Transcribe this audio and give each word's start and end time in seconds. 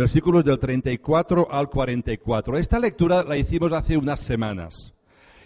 versículos 0.00 0.46
del 0.46 0.58
34 0.58 1.48
al 1.50 1.68
44. 1.68 2.56
Esta 2.56 2.78
lectura 2.78 3.22
la 3.22 3.36
hicimos 3.36 3.70
hace 3.72 3.98
unas 3.98 4.20
semanas 4.20 4.94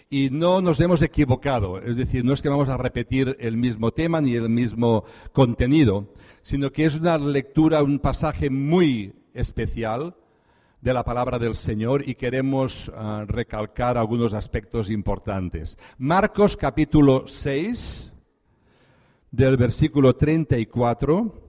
y 0.09 0.29
no 0.29 0.61
nos 0.61 0.79
hemos 0.79 1.01
equivocado, 1.01 1.81
es 1.81 1.97
decir, 1.97 2.23
no 2.23 2.31
es 2.31 2.41
que 2.41 2.47
vamos 2.47 2.69
a 2.69 2.77
repetir 2.77 3.35
el 3.41 3.57
mismo 3.57 3.91
tema 3.91 4.21
ni 4.21 4.35
el 4.35 4.47
mismo 4.47 5.03
contenido, 5.33 6.07
sino 6.41 6.71
que 6.71 6.85
es 6.85 6.95
una 6.95 7.17
lectura, 7.17 7.83
un 7.83 7.99
pasaje 7.99 8.49
muy 8.49 9.13
especial 9.33 10.15
de 10.79 10.93
la 10.93 11.03
palabra 11.03 11.37
del 11.37 11.55
Señor 11.55 12.07
y 12.07 12.15
queremos 12.15 12.87
uh, 12.87 13.25
recalcar 13.27 13.97
algunos 13.97 14.33
aspectos 14.33 14.89
importantes. 14.89 15.77
Marcos 15.97 16.55
capítulo 16.55 17.27
6, 17.27 18.09
del 19.31 19.57
versículo 19.57 20.15
34 20.15 21.44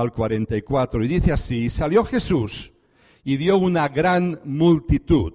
al 0.00 0.12
44. 0.12 1.04
Y 1.04 1.08
dice 1.08 1.32
así, 1.32 1.70
salió 1.70 2.04
Jesús 2.04 2.72
y 3.24 3.36
vio 3.36 3.56
una 3.58 3.88
gran 3.88 4.40
multitud 4.44 5.32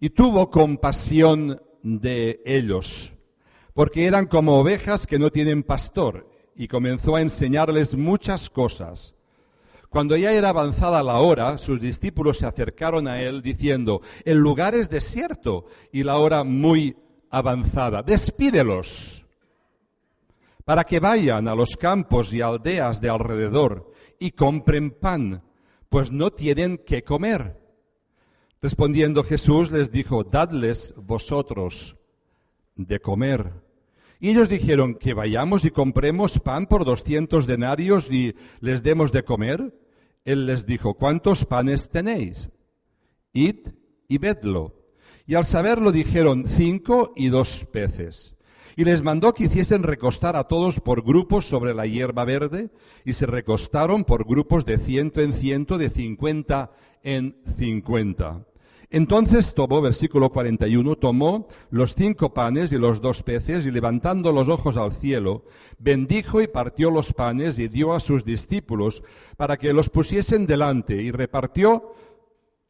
y 0.00 0.10
tuvo 0.10 0.50
compasión 0.50 1.60
de 1.82 2.40
ellos, 2.44 3.12
porque 3.74 4.06
eran 4.06 4.26
como 4.26 4.58
ovejas 4.58 5.06
que 5.06 5.18
no 5.18 5.30
tienen 5.30 5.62
pastor, 5.62 6.28
y 6.54 6.68
comenzó 6.68 7.16
a 7.16 7.20
enseñarles 7.20 7.94
muchas 7.94 8.50
cosas. 8.50 9.14
Cuando 9.88 10.16
ya 10.16 10.32
era 10.32 10.50
avanzada 10.50 11.02
la 11.02 11.18
hora, 11.20 11.56
sus 11.58 11.80
discípulos 11.80 12.38
se 12.38 12.46
acercaron 12.46 13.08
a 13.08 13.22
él 13.22 13.42
diciendo, 13.42 14.02
el 14.24 14.38
lugar 14.38 14.74
es 14.74 14.90
desierto 14.90 15.66
y 15.92 16.02
la 16.02 16.18
hora 16.18 16.44
muy 16.44 16.96
avanzada, 17.30 18.02
despídelos 18.02 19.27
para 20.68 20.84
que 20.84 21.00
vayan 21.00 21.48
a 21.48 21.54
los 21.54 21.78
campos 21.78 22.30
y 22.34 22.42
aldeas 22.42 23.00
de 23.00 23.08
alrededor 23.08 23.90
y 24.18 24.32
compren 24.32 24.90
pan, 24.90 25.42
pues 25.88 26.12
no 26.12 26.30
tienen 26.30 26.76
qué 26.84 27.02
comer. 27.02 27.56
Respondiendo 28.60 29.24
Jesús 29.24 29.70
les 29.70 29.90
dijo, 29.90 30.24
dadles 30.24 30.92
vosotros 30.94 31.96
de 32.76 33.00
comer. 33.00 33.50
Y 34.20 34.28
ellos 34.28 34.50
dijeron, 34.50 34.96
que 34.96 35.14
vayamos 35.14 35.64
y 35.64 35.70
compremos 35.70 36.38
pan 36.38 36.66
por 36.66 36.84
doscientos 36.84 37.46
denarios 37.46 38.10
y 38.10 38.34
les 38.60 38.82
demos 38.82 39.10
de 39.10 39.22
comer. 39.22 39.74
Él 40.26 40.44
les 40.44 40.66
dijo, 40.66 40.92
¿cuántos 40.92 41.46
panes 41.46 41.88
tenéis? 41.88 42.50
Id 43.32 43.68
y 44.06 44.18
vedlo. 44.18 44.74
Y 45.26 45.34
al 45.34 45.46
saberlo 45.46 45.92
dijeron, 45.92 46.44
cinco 46.46 47.14
y 47.16 47.28
dos 47.28 47.66
peces 47.72 48.34
y 48.78 48.84
les 48.84 49.02
mandó 49.02 49.34
que 49.34 49.46
hiciesen 49.46 49.82
recostar 49.82 50.36
a 50.36 50.44
todos 50.44 50.78
por 50.78 51.02
grupos 51.02 51.46
sobre 51.46 51.74
la 51.74 51.84
hierba 51.84 52.24
verde, 52.24 52.70
y 53.04 53.14
se 53.14 53.26
recostaron 53.26 54.04
por 54.04 54.24
grupos 54.24 54.64
de 54.64 54.78
ciento 54.78 55.20
en 55.20 55.32
ciento, 55.32 55.78
de 55.78 55.90
cincuenta 55.90 56.70
en 57.02 57.36
cincuenta. 57.56 58.46
Entonces 58.88 59.52
tomó, 59.52 59.80
versículo 59.80 60.30
41, 60.30 60.94
tomó 60.94 61.48
los 61.70 61.96
cinco 61.96 62.32
panes 62.32 62.70
y 62.70 62.78
los 62.78 63.00
dos 63.00 63.24
peces 63.24 63.66
y 63.66 63.72
levantando 63.72 64.30
los 64.30 64.48
ojos 64.48 64.76
al 64.76 64.92
cielo, 64.92 65.42
bendijo 65.80 66.40
y 66.40 66.46
partió 66.46 66.92
los 66.92 67.12
panes 67.12 67.58
y 67.58 67.66
dio 67.66 67.94
a 67.94 67.98
sus 67.98 68.24
discípulos 68.24 69.02
para 69.36 69.56
que 69.56 69.72
los 69.72 69.90
pusiesen 69.90 70.46
delante 70.46 71.02
y 71.02 71.10
repartió 71.10 71.94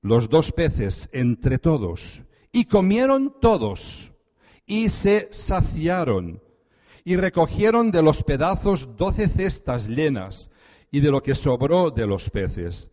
los 0.01 0.31
dos 0.31 0.53
peces 0.53 1.11
entre 1.13 1.59
todos. 1.59 2.23
Y 2.51 2.65
comieron 2.65 3.35
todos 3.43 4.15
y 4.69 4.91
se 4.91 5.29
saciaron 5.33 6.41
y 7.05 7.17
recogieron 7.17 7.91
de 7.91 8.03
los 8.03 8.23
pedazos 8.23 8.97
doce 8.97 9.29
cestas 9.29 9.89
llenas 9.89 10.51
y 10.91 11.01
de 11.01 11.11
lo 11.11 11.23
que 11.23 11.35
sobró 11.35 11.91
de 11.91 12.07
los 12.07 12.29
peces. 12.29 12.91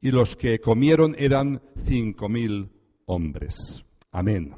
Y 0.00 0.10
los 0.10 0.34
que 0.34 0.60
comieron 0.60 1.14
eran 1.18 1.62
cinco 1.86 2.28
mil 2.28 2.70
hombres. 3.06 3.84
Amén. 4.10 4.54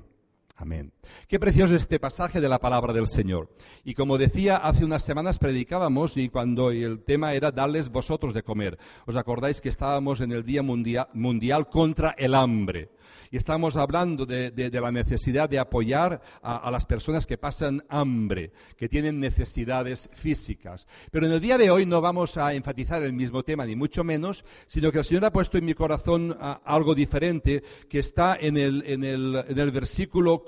Amén. 0.57 0.93
Qué 1.29 1.39
precioso 1.39 1.75
este 1.75 1.99
pasaje 1.99 2.41
de 2.41 2.49
la 2.49 2.59
palabra 2.59 2.93
del 2.93 3.07
Señor. 3.07 3.49
Y 3.85 3.95
como 3.95 4.19
decía, 4.19 4.57
hace 4.57 4.85
unas 4.85 5.05
semanas 5.05 5.39
predicábamos 5.39 6.17
y 6.17 6.29
cuando 6.29 6.71
el 6.71 7.03
tema 7.05 7.35
era 7.35 7.53
darles 7.53 7.91
vosotros 7.91 8.35
de 8.35 8.43
comer. 8.43 8.79
¿Os 9.07 9.17
acordáis 9.17 9.61
que 9.61 9.69
estábamos 9.69 10.21
en 10.21 10.33
el 10.33 10.45
Día 10.45 10.63
Mundial, 10.63 11.69
contra 11.69 12.15
el 12.19 12.35
Hambre? 12.35 12.91
y 13.31 13.37
estamos 13.37 13.77
hablando 13.77 14.27
de, 14.27 14.53
la 14.73 14.93
necesidad 14.93 15.49
de 15.49 15.59
apoyar 15.59 16.21
a, 16.43 16.71
las 16.71 16.85
personas 16.85 17.27
que 17.27 17.39
pasan 17.39 17.85
hambre, 17.89 18.53
que 18.77 18.89
tienen 18.89 19.21
necesidades 19.21 20.09
físicas. 20.13 20.87
Pero 21.11 21.27
en 21.27 21.33
el 21.33 21.41
día 21.41 21.59
de 21.59 21.71
hoy 21.71 21.87
no 21.87 22.01
vamos 22.01 22.37
a 22.37 22.55
enfatizar 22.55 23.03
el 23.03 23.13
mismo 23.13 23.43
tema, 23.43 23.67
ni 23.67 23.77
mucho 23.77 24.05
menos, 24.05 24.45
sino 24.67 24.93
que 24.93 24.99
el 24.99 25.05
Señor 25.05 25.25
ha 25.25 25.33
puesto 25.33 25.59
en 25.59 25.65
mi 25.65 25.75
corazón 25.75 26.37
algo 26.65 26.95
diferente 26.95 27.63
que 27.89 27.99
está 27.99 28.37
en 28.41 28.57
el, 28.57 28.85
en 28.87 29.05
el 29.05 29.71
versículo 29.71 30.45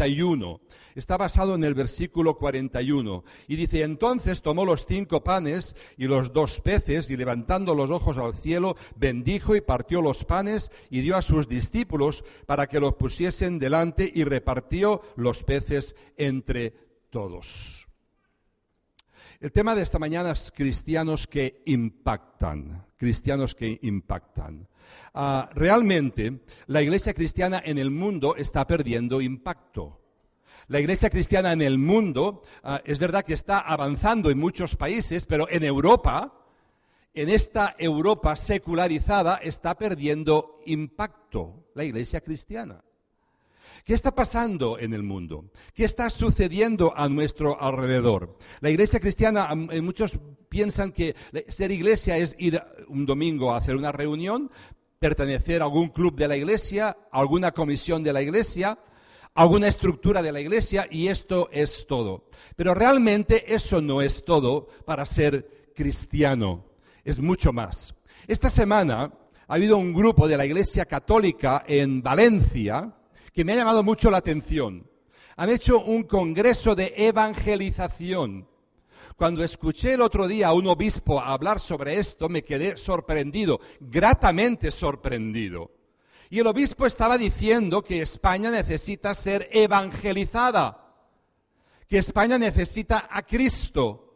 41. 0.00 0.60
Está 0.94 1.18
basado 1.18 1.54
en 1.54 1.64
el 1.64 1.74
versículo 1.74 2.38
41. 2.38 3.22
Y 3.48 3.56
dice, 3.56 3.82
entonces 3.82 4.40
tomó 4.40 4.64
los 4.64 4.86
cinco 4.86 5.22
panes 5.22 5.74
y 5.98 6.04
los 6.06 6.32
dos 6.32 6.60
peces 6.60 7.10
y 7.10 7.18
levantando 7.18 7.74
los 7.74 7.90
ojos 7.90 8.16
al 8.16 8.34
cielo, 8.34 8.76
bendijo 8.96 9.54
y 9.54 9.60
partió 9.60 10.00
los 10.00 10.24
panes 10.24 10.70
y 10.88 11.02
dio 11.02 11.16
a 11.16 11.22
sus 11.22 11.48
discípulos 11.48 12.24
para 12.46 12.66
que 12.66 12.80
los 12.80 12.94
pusiesen 12.94 13.58
delante 13.58 14.10
y 14.12 14.24
repartió 14.24 15.02
los 15.16 15.44
peces 15.44 15.94
entre 16.16 16.74
todos. 17.10 17.86
El 19.38 19.52
tema 19.52 19.74
de 19.74 19.82
esta 19.82 19.98
mañana 19.98 20.30
es 20.30 20.50
cristianos 20.50 21.26
que 21.26 21.62
impactan, 21.66 22.86
cristianos 23.00 23.54
que 23.54 23.78
impactan. 23.80 24.68
Ah, 25.14 25.48
realmente 25.54 26.40
la 26.66 26.82
iglesia 26.82 27.14
cristiana 27.14 27.62
en 27.64 27.78
el 27.78 27.90
mundo 27.90 28.36
está 28.36 28.66
perdiendo 28.66 29.22
impacto. 29.22 30.02
La 30.68 30.80
iglesia 30.80 31.08
cristiana 31.08 31.52
en 31.54 31.62
el 31.62 31.78
mundo 31.78 32.42
ah, 32.62 32.82
es 32.84 32.98
verdad 32.98 33.24
que 33.24 33.32
está 33.32 33.58
avanzando 33.60 34.30
en 34.30 34.38
muchos 34.38 34.76
países, 34.76 35.24
pero 35.24 35.48
en 35.48 35.64
Europa 35.64 36.36
en 37.14 37.28
esta 37.30 37.74
Europa 37.78 38.36
secularizada 38.36 39.36
está 39.38 39.76
perdiendo 39.76 40.60
impacto 40.66 41.70
la 41.74 41.84
iglesia 41.84 42.20
cristiana. 42.20 42.84
¿Qué 43.84 43.94
está 43.94 44.14
pasando 44.14 44.78
en 44.78 44.92
el 44.92 45.02
mundo? 45.02 45.50
¿Qué 45.74 45.84
está 45.84 46.10
sucediendo 46.10 46.92
a 46.96 47.08
nuestro 47.08 47.60
alrededor? 47.60 48.38
La 48.60 48.70
iglesia 48.70 49.00
cristiana, 49.00 49.54
muchos 49.54 50.18
piensan 50.48 50.92
que 50.92 51.14
ser 51.48 51.70
iglesia 51.70 52.16
es 52.16 52.34
ir 52.38 52.62
un 52.88 53.06
domingo 53.06 53.52
a 53.52 53.58
hacer 53.58 53.76
una 53.76 53.92
reunión, 53.92 54.50
pertenecer 54.98 55.62
a 55.62 55.64
algún 55.64 55.88
club 55.88 56.16
de 56.16 56.28
la 56.28 56.36
iglesia, 56.36 56.96
a 57.10 57.20
alguna 57.20 57.52
comisión 57.52 58.02
de 58.02 58.12
la 58.12 58.22
iglesia, 58.22 58.78
a 59.34 59.42
alguna 59.42 59.68
estructura 59.68 60.22
de 60.22 60.32
la 60.32 60.40
iglesia 60.40 60.86
y 60.90 61.08
esto 61.08 61.48
es 61.52 61.86
todo. 61.86 62.28
Pero 62.56 62.74
realmente 62.74 63.54
eso 63.54 63.80
no 63.80 64.02
es 64.02 64.24
todo 64.24 64.68
para 64.84 65.06
ser 65.06 65.72
cristiano 65.74 66.70
es 67.04 67.20
mucho 67.20 67.52
más. 67.52 67.94
Esta 68.26 68.50
semana 68.50 69.12
ha 69.48 69.54
habido 69.54 69.76
un 69.76 69.92
grupo 69.92 70.28
de 70.28 70.36
la 70.36 70.46
Iglesia 70.46 70.84
Católica 70.84 71.64
en 71.66 72.02
Valencia 72.02 72.94
que 73.32 73.44
me 73.44 73.52
ha 73.52 73.56
llamado 73.56 73.82
mucho 73.82 74.10
la 74.10 74.18
atención. 74.18 74.88
Han 75.36 75.50
hecho 75.50 75.80
un 75.80 76.04
congreso 76.04 76.74
de 76.74 76.92
evangelización. 76.96 78.48
Cuando 79.16 79.44
escuché 79.44 79.94
el 79.94 80.00
otro 80.00 80.26
día 80.26 80.48
a 80.48 80.52
un 80.54 80.66
obispo 80.66 81.20
hablar 81.20 81.60
sobre 81.60 81.98
esto, 81.98 82.28
me 82.28 82.42
quedé 82.42 82.76
sorprendido, 82.76 83.60
gratamente 83.80 84.70
sorprendido. 84.70 85.70
Y 86.30 86.38
el 86.38 86.46
obispo 86.46 86.86
estaba 86.86 87.18
diciendo 87.18 87.82
que 87.82 88.02
España 88.02 88.50
necesita 88.50 89.12
ser 89.14 89.48
evangelizada, 89.50 90.94
que 91.88 91.98
España 91.98 92.38
necesita 92.38 93.08
a 93.10 93.22
Cristo. 93.22 94.14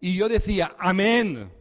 Y 0.00 0.16
yo 0.16 0.28
decía, 0.28 0.76
amén. 0.78 1.52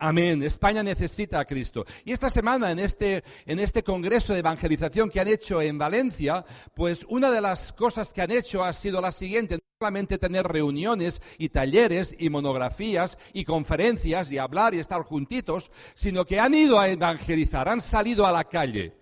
Amén. 0.00 0.40
España 0.44 0.84
necesita 0.84 1.40
a 1.40 1.44
Cristo. 1.44 1.84
Y 2.04 2.12
esta 2.12 2.30
semana, 2.30 2.70
en 2.70 2.78
este, 2.78 3.24
en 3.46 3.58
este 3.58 3.82
congreso 3.82 4.32
de 4.32 4.38
evangelización 4.38 5.10
que 5.10 5.18
han 5.18 5.26
hecho 5.26 5.60
en 5.60 5.76
Valencia, 5.76 6.44
pues 6.74 7.04
una 7.08 7.32
de 7.32 7.40
las 7.40 7.72
cosas 7.72 8.12
que 8.12 8.22
han 8.22 8.30
hecho 8.30 8.62
ha 8.62 8.72
sido 8.72 9.00
la 9.00 9.10
siguiente. 9.10 9.58
solamente 9.80 10.18
tener 10.18 10.44
reuniones 10.44 11.22
y 11.38 11.50
talleres 11.50 12.14
y 12.18 12.30
monografías 12.30 13.16
y 13.32 13.44
conferencias 13.44 14.30
y 14.32 14.38
hablar 14.38 14.74
y 14.74 14.80
estar 14.80 15.02
juntitos, 15.02 15.70
sino 15.94 16.24
que 16.24 16.40
han 16.40 16.52
ido 16.52 16.80
a 16.80 16.88
evangelizar, 16.88 17.68
han 17.68 17.80
salido 17.80 18.26
a 18.26 18.32
la 18.32 18.42
calle. 18.42 18.97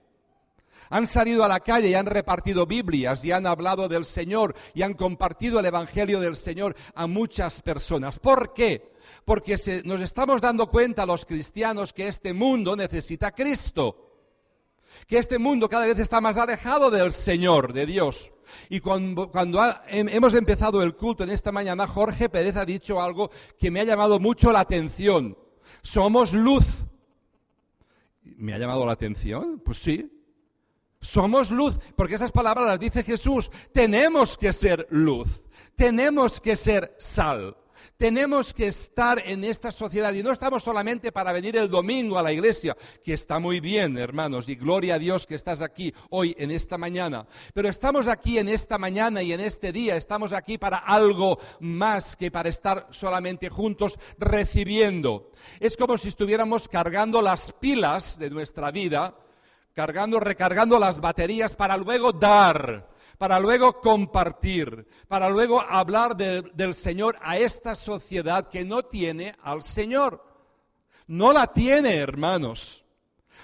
Han 0.91 1.07
salido 1.07 1.45
a 1.45 1.49
la 1.49 1.61
calle 1.61 1.89
y 1.89 1.95
han 1.95 2.07
repartido 2.07 2.67
Biblias 2.67 3.25
y 3.25 3.33
han 3.33 3.47
hablado 3.47 3.89
del 3.89 4.05
Señor 4.05 4.55
y 4.75 4.83
han 4.83 4.95
compartido 4.95 5.61
el 5.61 5.67
Evangelio 5.67 6.21
del 6.21 6.37
Señor 6.37 6.77
a 6.95 7.07
muchas 7.07 7.61
personas. 7.63 8.19
¿Por 8.19 8.53
qué? 8.53 8.93
Porque 9.25 9.57
nos 9.85 10.01
estamos 10.01 10.41
dando 10.41 10.69
cuenta 10.69 11.07
los 11.07 11.25
cristianos 11.25 11.93
que 11.93 12.09
este 12.09 12.33
mundo 12.33 12.77
necesita 12.77 13.33
Cristo 13.33 14.07
que 15.07 15.19
este 15.19 15.39
mundo 15.39 15.69
cada 15.69 15.87
vez 15.87 15.99
está 15.99 16.21
más 16.21 16.37
alejado 16.37 16.91
del 16.91 17.13
Señor, 17.13 17.73
de 17.73 17.87
Dios. 17.87 18.33
Y 18.69 18.81
cuando, 18.81 19.31
hemos 19.89 20.35
empezado 20.35 20.83
el 20.83 20.95
culto 20.97 21.25
en 21.25 21.31
esta 21.31 21.53
mañana, 21.53 21.87
Jorge 21.87 22.29
Pérez 22.29 22.57
ha 22.57 22.65
dicho 22.65 23.01
algo 23.01 23.31
que 23.59 23.71
me 23.71 23.81
ha 23.81 23.85
llamado 23.85 24.19
mucho 24.19 24.53
la 24.53 24.61
atención. 24.61 25.37
Somos 25.83 26.33
luz. 26.33 26.85
¿Me 28.23 28.55
ha 28.55 28.59
llamado 28.59 28.87
la 28.87 28.93
atención? 28.93 29.61
Pues 29.65 29.79
sí. 29.79 30.13
Somos 31.01 31.51
luz, 31.51 31.79
porque 31.95 32.15
esas 32.15 32.33
palabras 32.33 32.67
las 32.67 32.81
dice 32.81 33.03
Jesús. 33.03 33.51
Tenemos 33.73 34.37
que 34.37 34.53
ser 34.53 34.87
luz. 34.91 35.43
Tenemos 35.77 36.41
que 36.41 36.57
ser 36.57 36.95
sal. 36.99 37.57
Tenemos 37.97 38.53
que 38.53 38.67
estar 38.67 39.23
en 39.25 39.43
esta 39.45 39.73
sociedad 39.73 40.13
y 40.13 40.23
no 40.23 40.31
estamos 40.31 40.63
solamente 40.63 41.13
para 41.13 41.33
venir 41.33 41.57
el 41.57 41.71
domingo 41.71 42.19
a 42.19 42.23
la 42.23 42.33
iglesia, 42.33 42.77
que 43.03 43.15
está 43.15 43.39
muy 43.39 43.61
bien, 43.61 43.97
hermanos, 43.97 44.49
y 44.49 44.55
gloria 44.55 44.97
a 44.97 44.99
Dios 44.99 45.27
que 45.27 45.35
estás 45.35 45.63
aquí 45.63 45.95
hoy 46.11 46.35
en 46.39 46.51
esta 46.51 46.77
mañana, 46.77 47.27
pero 47.55 47.69
estamos 47.69 48.07
aquí 48.07 48.39
en 48.39 48.49
esta 48.49 48.77
mañana 48.77 49.23
y 49.23 49.33
en 49.33 49.41
este 49.41 49.73
día, 49.73 49.97
estamos 49.97 50.33
aquí 50.33 50.59
para 50.59 50.77
algo 50.77 51.39
más 51.61 52.17
que 52.17 52.31
para 52.31 52.51
estar 52.51 52.87
solamente 52.91 53.49
juntos 53.49 53.99
recibiendo. 54.19 55.31
Es 55.59 55.77
como 55.77 55.97
si 55.97 56.09
estuviéramos 56.09 56.69
cargando 56.69 57.23
las 57.23 57.53
pilas 57.53 58.19
de 58.19 58.29
nuestra 58.29 58.71
vida, 58.71 59.15
cargando, 59.77 60.19
recargando 60.19 60.79
las 60.79 61.01
baterías 61.01 61.55
para 61.55 61.77
luego 61.77 62.11
dar 62.13 62.97
para 63.19 63.41
luego 63.41 63.81
compartir, 63.81 64.87
para 65.09 65.31
luego 65.31 65.61
hablar 65.61 66.17
del 66.17 66.75
Señor 66.75 67.17
a 67.23 67.39
esta 67.39 67.75
sociedad 67.75 68.49
que 68.49 68.65
no 68.65 68.83
tiene 68.83 69.35
al 69.43 69.63
Señor. 69.63 70.23
No 71.07 71.33
la 71.33 71.47
tiene, 71.47 71.95
hermanos. 71.97 72.85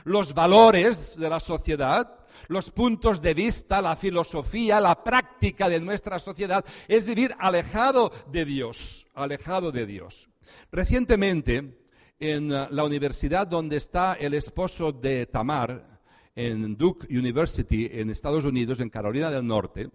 Los 0.05 0.35
valores 0.35 1.17
de 1.17 1.31
la 1.31 1.41
sociedad, 1.41 2.19
los 2.49 2.71
puntos 2.71 3.23
de 3.23 3.33
vista, 3.33 3.81
la 3.81 3.97
filosofía, 3.97 4.79
la 4.79 5.03
práctica 5.03 5.71
de 5.71 5.81
nuestra 5.81 6.19
sociedad 6.19 6.63
es 6.87 7.07
vivir 7.07 7.35
alejado 7.39 8.13
de 8.31 8.45
Dios, 8.45 9.07
alejado 9.15 9.73
de 9.73 9.87
Dios. 9.87 10.29
Recientemente, 10.71 11.79
en 12.19 12.51
la 12.51 12.85
universidad 12.85 13.47
donde 13.47 13.79
está 13.79 14.15
el 14.15 14.35
esposo 14.35 14.93
de 14.93 15.27
Tamar, 15.27 15.92
en 16.35 16.77
Duke 16.77 17.07
University 17.11 17.89
en 17.93 18.11
Estados 18.11 18.45
Unidos, 18.45 18.81
en 18.81 18.91
Carolina 18.91 19.31
del 19.31 19.47
Norte, 19.47 19.91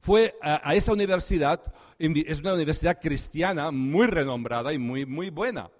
fue 0.00 0.36
a, 0.42 0.74
esa 0.74 0.92
universidad, 0.92 1.60
es 1.98 2.40
una 2.40 2.54
universidad 2.54 2.98
cristiana 3.00 3.70
muy 3.70 4.06
renombrada 4.06 4.72
y 4.72 4.78
muy, 4.78 5.06
muy 5.06 5.30
buena. 5.30 5.70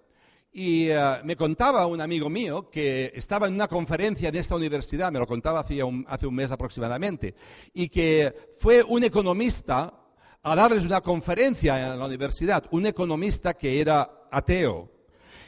Y 0.54 0.88
eh, 0.90 1.00
me 1.25 1.34
contaba 1.34 1.87
un 1.87 2.00
amigo 2.00 2.28
mío 2.28 2.69
que 2.69 3.10
estaba 3.14 3.46
en 3.46 3.54
una 3.54 3.69
conferencia 3.69 4.28
en 4.28 4.37
esta 4.37 4.54
universidad, 4.54 5.10
me 5.10 5.19
lo 5.19 5.26
contaba 5.26 5.60
hace 5.60 5.82
un, 5.82 6.04
hace 6.08 6.26
un 6.26 6.34
mes 6.34 6.50
aproximadamente, 6.52 7.34
y 7.72 7.88
que 7.88 8.34
fue 8.58 8.82
un 8.82 9.02
economista 9.02 9.94
a 10.43 10.54
darles 10.54 10.84
una 10.84 11.00
conferencia 11.00 11.93
en 11.93 11.99
la 11.99 12.04
universidad, 12.04 12.64
un 12.70 12.84
economista 12.87 13.54
que 13.54 13.81
era 13.81 14.28
ateo. 14.31 14.90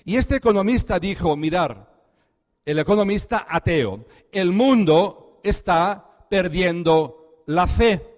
Y 0.05 0.17
este 0.17 0.37
economista 0.37 0.99
dijo, 0.99 1.37
mirar, 1.37 1.94
el 2.65 2.79
economista 2.79 3.47
ateo, 3.49 4.07
el 4.33 4.53
mundo 4.53 5.41
está 5.43 6.27
perdiendo 6.29 7.43
la 7.47 7.67
fe 7.67 8.15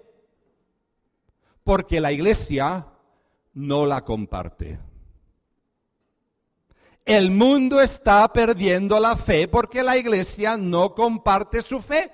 porque 1.63 1.99
la 1.99 2.11
iglesia 2.11 2.87
no 3.53 3.85
la 3.85 4.03
comparte. 4.05 4.79
El 7.03 7.31
mundo 7.31 7.81
está 7.81 8.31
perdiendo 8.31 8.99
la 8.99 9.15
fe 9.15 9.47
porque 9.47 9.83
la 9.83 9.97
iglesia 9.97 10.57
no 10.57 10.93
comparte 10.93 11.61
su 11.61 11.81
fe. 11.81 12.11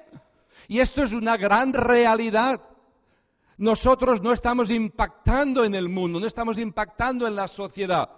Y 0.67 0.79
esto 0.79 1.03
es 1.03 1.11
una 1.11 1.35
gran 1.37 1.73
realidad. 1.73 2.61
Nosotros 3.57 4.21
no 4.21 4.33
estamos 4.33 4.69
impactando 4.69 5.63
en 5.63 5.75
el 5.75 5.89
mundo, 5.89 6.19
no 6.19 6.25
estamos 6.25 6.57
impactando 6.57 7.27
en 7.27 7.35
la 7.35 7.47
sociedad. 7.47 8.09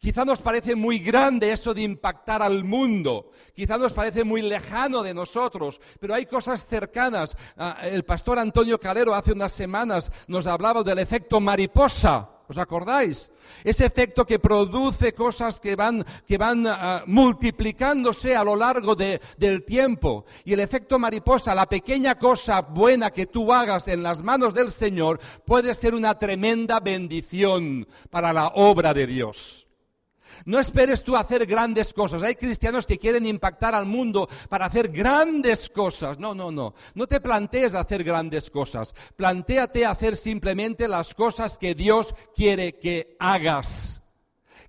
Quizá 0.00 0.24
nos 0.24 0.40
parece 0.40 0.74
muy 0.74 0.98
grande 0.98 1.52
eso 1.52 1.74
de 1.74 1.82
impactar 1.82 2.40
al 2.40 2.64
mundo, 2.64 3.32
quizá 3.54 3.76
nos 3.76 3.92
parece 3.92 4.24
muy 4.24 4.40
lejano 4.40 5.02
de 5.02 5.12
nosotros, 5.12 5.78
pero 6.00 6.14
hay 6.14 6.24
cosas 6.24 6.66
cercanas. 6.66 7.36
Ah, 7.58 7.76
el 7.82 8.02
pastor 8.06 8.38
Antonio 8.38 8.80
Calero 8.80 9.14
hace 9.14 9.32
unas 9.32 9.52
semanas 9.52 10.10
nos 10.26 10.46
hablaba 10.46 10.82
del 10.82 11.00
efecto 11.00 11.38
mariposa. 11.38 12.30
¿Os 12.48 12.56
acordáis? 12.56 13.30
Ese 13.62 13.84
efecto 13.84 14.24
que 14.24 14.38
produce 14.38 15.12
cosas 15.12 15.60
que 15.60 15.76
van, 15.76 16.02
que 16.26 16.38
van 16.38 16.66
ah, 16.66 17.04
multiplicándose 17.06 18.34
a 18.34 18.42
lo 18.42 18.56
largo 18.56 18.96
del 18.96 19.64
tiempo. 19.66 20.24
Y 20.46 20.54
el 20.54 20.60
efecto 20.60 20.98
mariposa, 20.98 21.54
la 21.54 21.68
pequeña 21.68 22.18
cosa 22.18 22.62
buena 22.62 23.10
que 23.10 23.26
tú 23.26 23.52
hagas 23.52 23.86
en 23.86 24.02
las 24.02 24.22
manos 24.22 24.54
del 24.54 24.70
Señor, 24.70 25.20
puede 25.44 25.74
ser 25.74 25.94
una 25.94 26.18
tremenda 26.18 26.80
bendición 26.80 27.86
para 28.08 28.32
la 28.32 28.48
obra 28.48 28.94
de 28.94 29.06
Dios. 29.06 29.66
No 30.44 30.58
esperes 30.58 31.02
tú 31.02 31.16
hacer 31.16 31.46
grandes 31.46 31.92
cosas. 31.92 32.22
Hay 32.22 32.34
cristianos 32.34 32.86
que 32.86 32.98
quieren 32.98 33.26
impactar 33.26 33.74
al 33.74 33.86
mundo 33.86 34.28
para 34.48 34.66
hacer 34.66 34.88
grandes 34.88 35.68
cosas. 35.68 36.18
No, 36.18 36.34
no, 36.34 36.50
no. 36.50 36.74
No 36.94 37.06
te 37.06 37.20
plantees 37.20 37.74
hacer 37.74 38.04
grandes 38.04 38.50
cosas. 38.50 38.94
Plantéate 39.16 39.86
hacer 39.86 40.16
simplemente 40.16 40.88
las 40.88 41.14
cosas 41.14 41.58
que 41.58 41.74
Dios 41.74 42.14
quiere 42.34 42.78
que 42.78 43.16
hagas. 43.18 44.00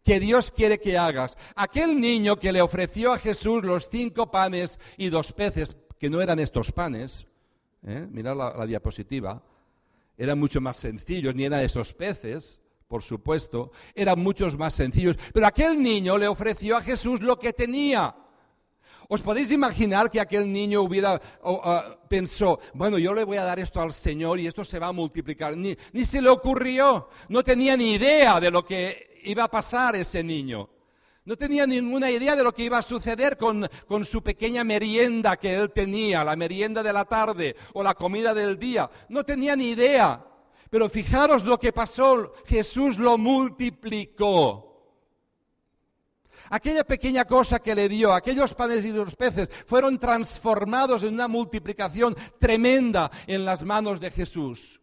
Que 0.03 0.19
Dios 0.19 0.51
quiere 0.51 0.79
que 0.79 0.97
hagas. 0.97 1.38
Aquel 1.56 2.00
niño 2.00 2.38
que 2.38 2.51
le 2.51 2.62
ofreció 2.62 3.13
a 3.13 3.19
Jesús 3.19 3.63
los 3.63 3.89
cinco 3.89 4.31
panes 4.31 4.79
y 4.97 5.09
dos 5.09 5.31
peces, 5.31 5.75
que 6.00 6.09
no 6.09 6.21
eran 6.21 6.39
estos 6.39 6.71
panes, 6.71 7.27
¿eh? 7.85 8.07
mirad 8.09 8.35
la, 8.35 8.56
la 8.57 8.65
diapositiva, 8.65 9.44
eran 10.18 10.39
mucho 10.39 10.59
más 10.59 10.77
sencillos, 10.77 11.35
ni 11.35 11.45
eran 11.45 11.62
esos 11.62 11.94
peces 11.94 12.61
por 12.92 13.04
supuesto, 13.04 13.72
eran 13.96 14.20
muchos 14.20 14.58
más 14.58 14.74
sencillos. 14.74 15.16
Pero 15.34 15.48
aquel 15.48 15.82
niño 15.82 16.18
le 16.18 16.28
ofreció 16.28 16.76
a 16.76 16.82
Jesús 16.82 17.22
lo 17.22 17.40
que 17.40 17.54
tenía. 17.54 18.14
¿Os 19.08 19.22
podéis 19.22 19.50
imaginar 19.52 20.10
que 20.10 20.19
aquel 20.19 20.52
niño 20.52 20.81
hubiera 20.81 21.16
uh, 21.42 22.07
pensó, 22.10 22.60
bueno, 22.74 22.98
yo 22.98 23.14
le 23.14 23.24
voy 23.24 23.38
a 23.38 23.45
dar 23.45 23.62
esto 23.62 23.80
al 23.80 23.94
Señor 23.94 24.42
y 24.42 24.48
esto 24.48 24.66
se 24.66 24.78
va 24.78 24.88
a 24.88 24.92
multiplicar? 24.92 25.56
Ni, 25.56 25.74
ni 25.94 26.04
se 26.04 26.21
le 26.21 26.28
ocurrió, 26.28 27.07
no 27.30 27.45
tenía 27.45 27.78
ni 27.78 27.94
idea 27.94 28.42
de 28.42 28.52
lo 28.52 28.66
que 28.66 29.21
iba 29.24 29.45
a 29.45 29.50
pasar 29.50 29.95
ese 29.95 30.21
niño. 30.21 30.69
No 31.24 31.38
tenía 31.38 31.66
ninguna 31.66 32.12
idea 32.12 32.36
de 32.36 32.44
lo 32.44 32.54
que 32.54 32.66
iba 32.66 32.78
a 32.78 32.81
suceder 32.81 33.38
con, 33.38 33.69
con, 33.88 34.04
su 34.04 34.21
pequeña 34.21 34.66
merienda 34.66 35.38
que 35.38 35.56
él 35.56 35.71
tenía, 35.71 36.26
la 36.26 36.36
merienda 36.36 36.83
de 36.83 36.92
la 36.92 37.06
tarde 37.06 37.56
o 37.71 37.83
la 37.83 37.94
comida 37.94 38.33
del 38.33 38.60
día. 38.60 38.92
No 39.07 39.24
tenía 39.24 39.56
ni 39.56 39.69
idea. 39.69 40.26
Pero 40.71 40.90
fijaros 40.90 41.44
lo 41.44 41.59
que 41.59 41.73
pasó, 41.73 42.33
Jesús 42.45 42.97
lo 42.97 43.18
multiplicó. 43.18 44.71
Aquella 46.49 46.85
pequeña 46.85 47.25
cosa 47.25 47.59
que 47.59 47.75
le 47.75 47.90
dio, 47.90 48.13
aquellos 48.13 48.56
panes 48.56 48.85
y 48.85 48.92
los 48.94 49.18
peces, 49.18 49.49
fueron 49.66 49.99
transformados 49.99 51.04
en 51.04 51.13
una 51.13 51.28
multiplicación 51.28 52.16
tremenda 52.40 53.11
en 53.28 53.44
las 53.44 53.63
manos 53.63 53.99
de 53.99 54.11
Jesús. 54.11 54.80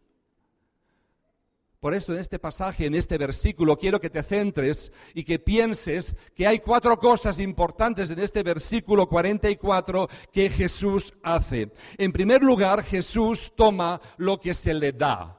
Por 1.79 1.95
esto 1.95 2.13
en 2.13 2.19
este 2.19 2.37
pasaje, 2.37 2.85
en 2.85 2.93
este 2.93 3.17
versículo, 3.17 3.75
quiero 3.75 3.99
que 3.99 4.11
te 4.11 4.21
centres 4.21 4.91
y 5.15 5.23
que 5.23 5.39
pienses 5.39 6.13
que 6.35 6.45
hay 6.45 6.59
cuatro 6.59 6.99
cosas 6.99 7.39
importantes 7.39 8.11
en 8.11 8.19
este 8.19 8.43
versículo 8.43 9.09
44 9.09 10.07
que 10.31 10.51
Jesús 10.51 11.15
hace. 11.23 11.71
En 11.97 12.11
primer 12.11 12.43
lugar, 12.43 12.83
Jesús 12.83 13.53
toma 13.55 13.99
lo 14.17 14.39
que 14.39 14.53
se 14.53 14.75
le 14.75 14.91
da. 14.91 15.38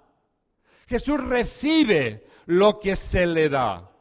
Jesús 0.90 1.22
recibe 1.22 2.26
lo 2.46 2.80
que 2.80 2.96
se 2.96 3.24
le 3.24 3.48
da. 3.48 3.92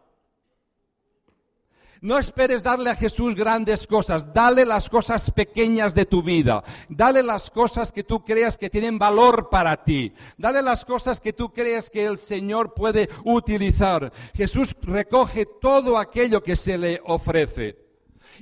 No 2.01 2.17
esperes 2.17 2.63
darle 2.63 2.89
a 2.89 2.95
Jesús 2.95 3.35
grandes 3.35 3.85
cosas, 3.85 4.33
dale 4.33 4.65
las 4.65 4.89
cosas 4.89 5.29
pequeñas 5.29 5.93
de 5.93 6.05
tu 6.05 6.23
vida, 6.23 6.63
dale 6.87 7.21
las 7.21 7.51
cosas 7.51 7.91
que 7.91 8.03
tú 8.03 8.25
creas 8.25 8.57
que 8.57 8.71
tienen 8.71 8.97
valor 8.97 9.49
para 9.49 9.83
ti, 9.83 10.13
dale 10.35 10.63
las 10.63 10.83
cosas 10.83 11.19
que 11.19 11.31
tú 11.31 11.53
creas 11.53 11.91
que 11.91 12.05
el 12.05 12.17
Señor 12.17 12.73
puede 12.73 13.07
utilizar. 13.23 14.11
Jesús 14.33 14.75
recoge 14.81 15.45
todo 15.45 15.95
aquello 15.95 16.41
que 16.41 16.55
se 16.55 16.79
le 16.79 17.01
ofrece. 17.05 17.88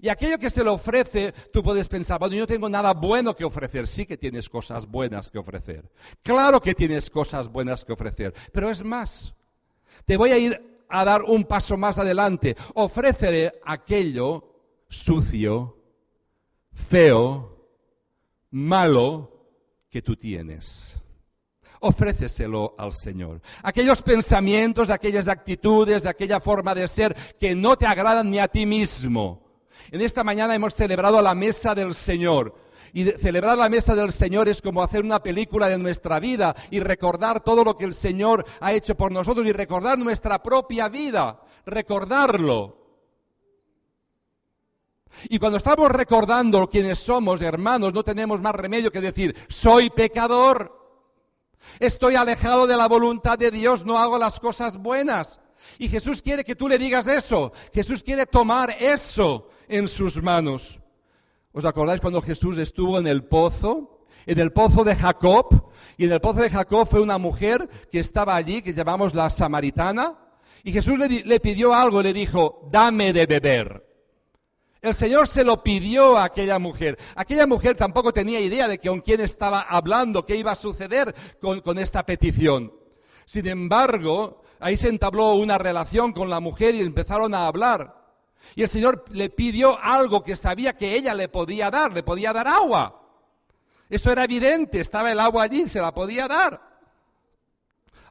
Y 0.01 0.09
aquello 0.09 0.37
que 0.37 0.49
se 0.49 0.63
le 0.63 0.69
ofrece, 0.69 1.33
tú 1.51 1.63
puedes 1.63 1.87
pensar, 1.87 2.19
bueno, 2.19 2.35
yo 2.35 2.41
no 2.41 2.47
tengo 2.47 2.69
nada 2.69 2.93
bueno 2.93 3.35
que 3.35 3.45
ofrecer. 3.45 3.87
Sí 3.87 4.05
que 4.05 4.17
tienes 4.17 4.49
cosas 4.49 4.87
buenas 4.87 5.31
que 5.31 5.39
ofrecer. 5.39 5.89
Claro 6.23 6.61
que 6.61 6.75
tienes 6.75 7.09
cosas 7.09 7.47
buenas 7.47 7.83
que 7.85 7.93
ofrecer. 7.93 8.33
Pero 8.51 8.69
es 8.69 8.83
más. 8.83 9.33
Te 10.05 10.17
voy 10.17 10.31
a 10.31 10.37
ir 10.37 10.85
a 10.89 11.03
dar 11.03 11.23
un 11.23 11.43
paso 11.43 11.77
más 11.77 11.97
adelante. 11.97 12.55
Ofrécele 12.75 13.53
aquello 13.65 14.43
sucio, 14.87 15.77
feo, 16.71 17.57
malo 18.51 19.37
que 19.89 20.01
tú 20.01 20.15
tienes. 20.15 20.95
Ofréceselo 21.79 22.75
al 22.77 22.93
Señor. 22.93 23.41
Aquellos 23.61 24.01
pensamientos, 24.01 24.89
aquellas 24.89 25.27
actitudes, 25.27 26.05
aquella 26.05 26.39
forma 26.39 26.73
de 26.73 26.87
ser 26.87 27.15
que 27.39 27.55
no 27.55 27.77
te 27.77 27.85
agradan 27.85 28.31
ni 28.31 28.39
a 28.39 28.47
ti 28.47 28.65
mismo. 28.65 29.46
En 29.91 30.01
esta 30.01 30.23
mañana 30.23 30.55
hemos 30.55 30.73
celebrado 30.73 31.21
la 31.21 31.35
mesa 31.35 31.73
del 31.73 31.93
Señor. 31.93 32.55
Y 32.93 33.05
celebrar 33.05 33.57
la 33.57 33.69
mesa 33.69 33.95
del 33.95 34.11
Señor 34.11 34.47
es 34.47 34.61
como 34.61 34.81
hacer 34.81 35.03
una 35.03 35.21
película 35.21 35.67
de 35.67 35.77
nuestra 35.77 36.19
vida 36.19 36.55
y 36.71 36.79
recordar 36.79 37.43
todo 37.43 37.63
lo 37.63 37.75
que 37.75 37.85
el 37.85 37.93
Señor 37.93 38.45
ha 38.59 38.73
hecho 38.73 38.95
por 38.95 39.11
nosotros 39.11 39.45
y 39.45 39.51
recordar 39.51 39.97
nuestra 39.99 40.41
propia 40.41 40.87
vida, 40.87 41.41
recordarlo. 41.65 42.77
Y 45.29 45.39
cuando 45.39 45.57
estamos 45.57 45.91
recordando 45.91 46.69
quiénes 46.69 46.99
somos, 46.99 47.41
hermanos, 47.41 47.93
no 47.93 48.03
tenemos 48.03 48.41
más 48.41 48.55
remedio 48.55 48.91
que 48.91 49.01
decir, 49.01 49.35
soy 49.47 49.89
pecador, 49.89 50.73
estoy 51.79 52.15
alejado 52.15 52.67
de 52.67 52.77
la 52.77 52.87
voluntad 52.87 53.37
de 53.37 53.51
Dios, 53.51 53.85
no 53.85 53.97
hago 53.97 54.17
las 54.17 54.39
cosas 54.39 54.77
buenas. 54.77 55.39
Y 55.79 55.89
Jesús 55.89 56.21
quiere 56.21 56.43
que 56.43 56.55
tú 56.55 56.67
le 56.67 56.77
digas 56.77 57.07
eso, 57.07 57.51
Jesús 57.73 58.03
quiere 58.03 58.25
tomar 58.25 58.75
eso 58.79 59.49
en 59.67 59.87
sus 59.87 60.21
manos. 60.21 60.79
¿Os 61.51 61.65
acordáis 61.65 62.01
cuando 62.01 62.21
Jesús 62.21 62.57
estuvo 62.57 62.99
en 62.99 63.07
el 63.07 63.23
pozo? 63.23 64.05
En 64.25 64.39
el 64.39 64.51
pozo 64.51 64.83
de 64.83 64.95
Jacob. 64.95 65.71
Y 65.97 66.05
en 66.05 66.11
el 66.11 66.21
pozo 66.21 66.41
de 66.41 66.49
Jacob 66.49 66.87
fue 66.87 67.01
una 67.01 67.17
mujer 67.17 67.67
que 67.91 67.99
estaba 67.99 68.35
allí, 68.35 68.61
que 68.61 68.73
llamamos 68.73 69.13
la 69.15 69.29
samaritana. 69.29 70.17
Y 70.63 70.71
Jesús 70.71 70.99
le, 70.99 71.39
pidió 71.39 71.73
algo, 71.73 72.01
le 72.01 72.13
dijo, 72.13 72.67
dame 72.71 73.13
de 73.13 73.25
beber. 73.25 73.87
El 74.81 74.93
Señor 74.93 75.27
se 75.27 75.43
lo 75.43 75.63
pidió 75.63 76.17
a 76.17 76.25
aquella 76.25 76.59
mujer. 76.59 76.97
Aquella 77.15 77.47
mujer 77.47 77.75
tampoco 77.75 78.13
tenía 78.13 78.39
idea 78.39 78.67
de 78.67 78.77
con 78.77 79.01
quién 79.01 79.21
estaba 79.21 79.61
hablando, 79.61 80.25
qué 80.25 80.35
iba 80.35 80.51
a 80.51 80.55
suceder 80.55 81.15
con, 81.41 81.79
esta 81.79 82.05
petición. 82.05 82.71
Sin 83.25 83.47
embargo, 83.47 84.43
ahí 84.59 84.77
se 84.77 84.89
entabló 84.89 85.33
una 85.33 85.57
relación 85.57 86.13
con 86.13 86.29
la 86.29 86.39
mujer 86.39 86.75
y 86.75 86.81
empezaron 86.81 87.33
a 87.33 87.47
hablar. 87.47 87.96
Y 88.55 88.63
el 88.63 88.69
Señor 88.69 89.05
le 89.11 89.29
pidió 89.29 89.77
algo 89.79 90.23
que 90.23 90.35
sabía 90.35 90.73
que 90.73 90.95
ella 90.95 91.13
le 91.13 91.29
podía 91.29 91.69
dar, 91.69 91.93
le 91.93 92.03
podía 92.03 92.33
dar 92.33 92.47
agua. 92.47 93.01
Esto 93.89 94.11
era 94.11 94.23
evidente, 94.23 94.79
estaba 94.79 95.11
el 95.11 95.19
agua 95.19 95.43
allí, 95.43 95.67
se 95.69 95.81
la 95.81 95.93
podía 95.93 96.27
dar. 96.27 96.61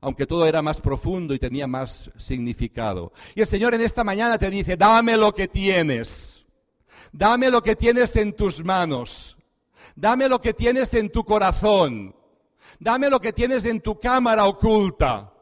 Aunque 0.00 0.26
todo 0.26 0.46
era 0.46 0.62
más 0.62 0.80
profundo 0.80 1.34
y 1.34 1.38
tenía 1.38 1.66
más 1.66 2.10
significado. 2.16 3.12
Y 3.34 3.40
el 3.40 3.46
Señor 3.46 3.74
en 3.74 3.80
esta 3.80 4.04
mañana 4.04 4.38
te 4.38 4.50
dice, 4.50 4.76
dame 4.76 5.16
lo 5.16 5.32
que 5.34 5.48
tienes. 5.48 6.44
Dame 7.12 7.50
lo 7.50 7.62
que 7.62 7.76
tienes 7.76 8.14
en 8.16 8.34
tus 8.34 8.64
manos. 8.64 9.36
Dame 9.94 10.28
lo 10.28 10.40
que 10.40 10.54
tienes 10.54 10.92
en 10.94 11.10
tu 11.10 11.24
corazón. 11.24 12.14
Dame 12.78 13.08
lo 13.08 13.20
que 13.20 13.32
tienes 13.32 13.64
en 13.64 13.80
tu 13.80 13.98
cámara 13.98 14.44
oculta. 14.44 15.32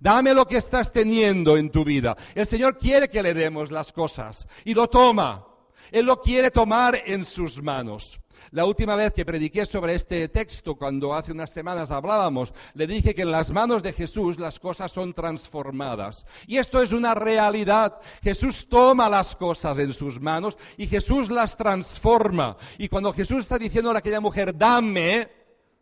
Dame 0.00 0.34
lo 0.34 0.46
que 0.46 0.56
estás 0.56 0.92
teniendo 0.92 1.56
en 1.56 1.70
tu 1.70 1.84
vida. 1.84 2.16
El 2.34 2.46
Señor 2.46 2.76
quiere 2.76 3.08
que 3.08 3.22
le 3.22 3.34
demos 3.34 3.70
las 3.70 3.92
cosas 3.92 4.46
y 4.64 4.74
lo 4.74 4.88
toma. 4.88 5.46
Él 5.90 6.06
lo 6.06 6.20
quiere 6.20 6.50
tomar 6.50 7.02
en 7.06 7.24
sus 7.24 7.62
manos. 7.62 8.18
La 8.50 8.64
última 8.64 8.96
vez 8.96 9.12
que 9.12 9.24
prediqué 9.24 9.64
sobre 9.66 9.94
este 9.94 10.28
texto, 10.28 10.74
cuando 10.74 11.14
hace 11.14 11.32
unas 11.32 11.52
semanas 11.52 11.90
hablábamos, 11.90 12.52
le 12.74 12.86
dije 12.86 13.14
que 13.14 13.22
en 13.22 13.30
las 13.30 13.50
manos 13.50 13.82
de 13.82 13.92
Jesús 13.92 14.38
las 14.38 14.58
cosas 14.58 14.90
son 14.90 15.14
transformadas. 15.14 16.26
Y 16.46 16.58
esto 16.58 16.82
es 16.82 16.92
una 16.92 17.14
realidad. 17.14 18.00
Jesús 18.22 18.66
toma 18.68 19.08
las 19.08 19.36
cosas 19.36 19.78
en 19.78 19.92
sus 19.92 20.20
manos 20.20 20.58
y 20.76 20.86
Jesús 20.86 21.30
las 21.30 21.56
transforma. 21.56 22.56
Y 22.78 22.88
cuando 22.88 23.12
Jesús 23.12 23.38
está 23.44 23.58
diciendo 23.58 23.90
a 23.90 23.98
aquella 23.98 24.20
mujer, 24.20 24.56
dame, 24.56 25.28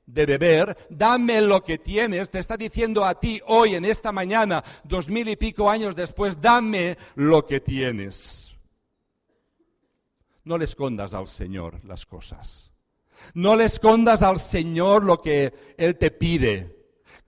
de 0.07 0.26
beber, 0.26 0.76
dame 0.88 1.40
lo 1.40 1.62
que 1.62 1.78
tienes, 1.78 2.30
te 2.30 2.38
está 2.38 2.57
diciendo 2.57 3.04
a 3.04 3.19
ti 3.19 3.40
hoy, 3.47 3.75
en 3.75 3.85
esta 3.85 4.12
mañana, 4.12 4.64
dos 4.85 5.09
mil 5.09 5.28
y 5.28 5.37
pico 5.37 5.71
años 5.71 5.95
después, 5.95 6.40
dame 6.40 6.99
lo 7.14 7.47
que 7.47 7.61
tienes. 7.61 8.49
No 10.45 10.59
le 10.59 10.64
escondas 10.64 11.14
al 11.14 11.28
Señor 11.28 11.85
las 11.85 12.07
cosas. 12.07 12.71
No 13.35 13.54
le 13.57 13.66
escondas 13.66 14.23
al 14.23 14.38
Señor 14.40 15.04
lo 15.04 15.21
que 15.21 15.52
Él 15.76 15.97
te 15.97 16.11
pide. 16.11 16.79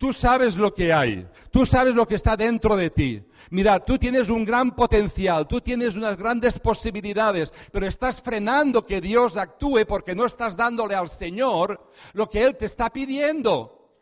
Tú 0.03 0.13
sabes 0.13 0.57
lo 0.57 0.75
que 0.75 0.93
hay, 0.93 1.29
tú 1.53 1.65
sabes 1.65 1.95
lo 1.95 2.09
que 2.09 2.17
está 2.17 2.37
dentro 2.37 2.75
de 2.75 2.91
ti. 2.91 3.23
Mira, 3.51 3.79
tú 3.79 3.99
tienes 3.99 4.31
un 4.31 4.45
gran 4.45 4.75
potencial, 4.75 5.47
tú 5.47 5.61
tienes 5.61 5.95
unas 5.95 6.19
grandes 6.19 6.59
posibilidades, 6.59 7.55
pero 7.71 7.87
estás 7.87 8.21
frenando 8.21 8.85
que 8.85 9.01
Dios 9.01 9.37
actúe 9.37 9.87
porque 9.87 10.17
no 10.17 10.27
estás 10.27 10.57
dándole 10.57 10.97
al 10.97 11.09
Señor 11.09 11.89
lo 12.15 12.29
que 12.29 12.43
Él 12.43 12.57
te 12.57 12.67
está 12.67 12.91
pidiendo. 12.91 13.95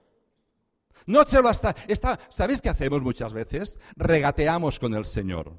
No 1.05 1.23
se 1.27 1.43
lo 1.43 1.51
está, 1.51 1.77
está 1.87 2.19
¿Sabéis 2.31 2.63
qué 2.63 2.71
hacemos 2.71 3.03
muchas 3.03 3.35
veces? 3.35 3.79
Regateamos 3.95 4.79
con 4.79 4.95
el 4.95 5.05
Señor. 5.05 5.53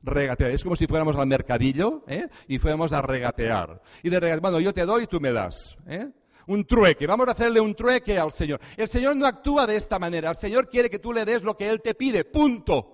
Regatear. 0.00 0.52
Es 0.52 0.62
como 0.62 0.76
si 0.76 0.86
fuéramos 0.86 1.16
al 1.16 1.26
mercadillo 1.26 2.04
¿eh? 2.06 2.28
y 2.46 2.60
fuéramos 2.60 2.92
a 2.92 3.02
regatear. 3.02 3.82
Y 4.04 4.10
de 4.10 4.20
regatear, 4.20 4.42
bueno, 4.42 4.60
yo 4.60 4.72
te 4.72 4.86
doy 4.86 5.02
y 5.02 5.06
tú 5.08 5.20
me 5.20 5.32
das. 5.32 5.76
¿eh? 5.88 6.12
Un 6.46 6.64
trueque. 6.64 7.06
Vamos 7.06 7.28
a 7.28 7.32
hacerle 7.32 7.60
un 7.60 7.74
trueque 7.74 8.18
al 8.18 8.32
Señor. 8.32 8.60
El 8.76 8.88
Señor 8.88 9.16
no 9.16 9.26
actúa 9.26 9.66
de 9.66 9.76
esta 9.76 9.98
manera. 9.98 10.30
El 10.30 10.36
Señor 10.36 10.68
quiere 10.68 10.90
que 10.90 10.98
tú 10.98 11.12
le 11.12 11.24
des 11.24 11.42
lo 11.42 11.56
que 11.56 11.68
Él 11.68 11.82
te 11.82 11.94
pide. 11.94 12.24
Punto. 12.24 12.92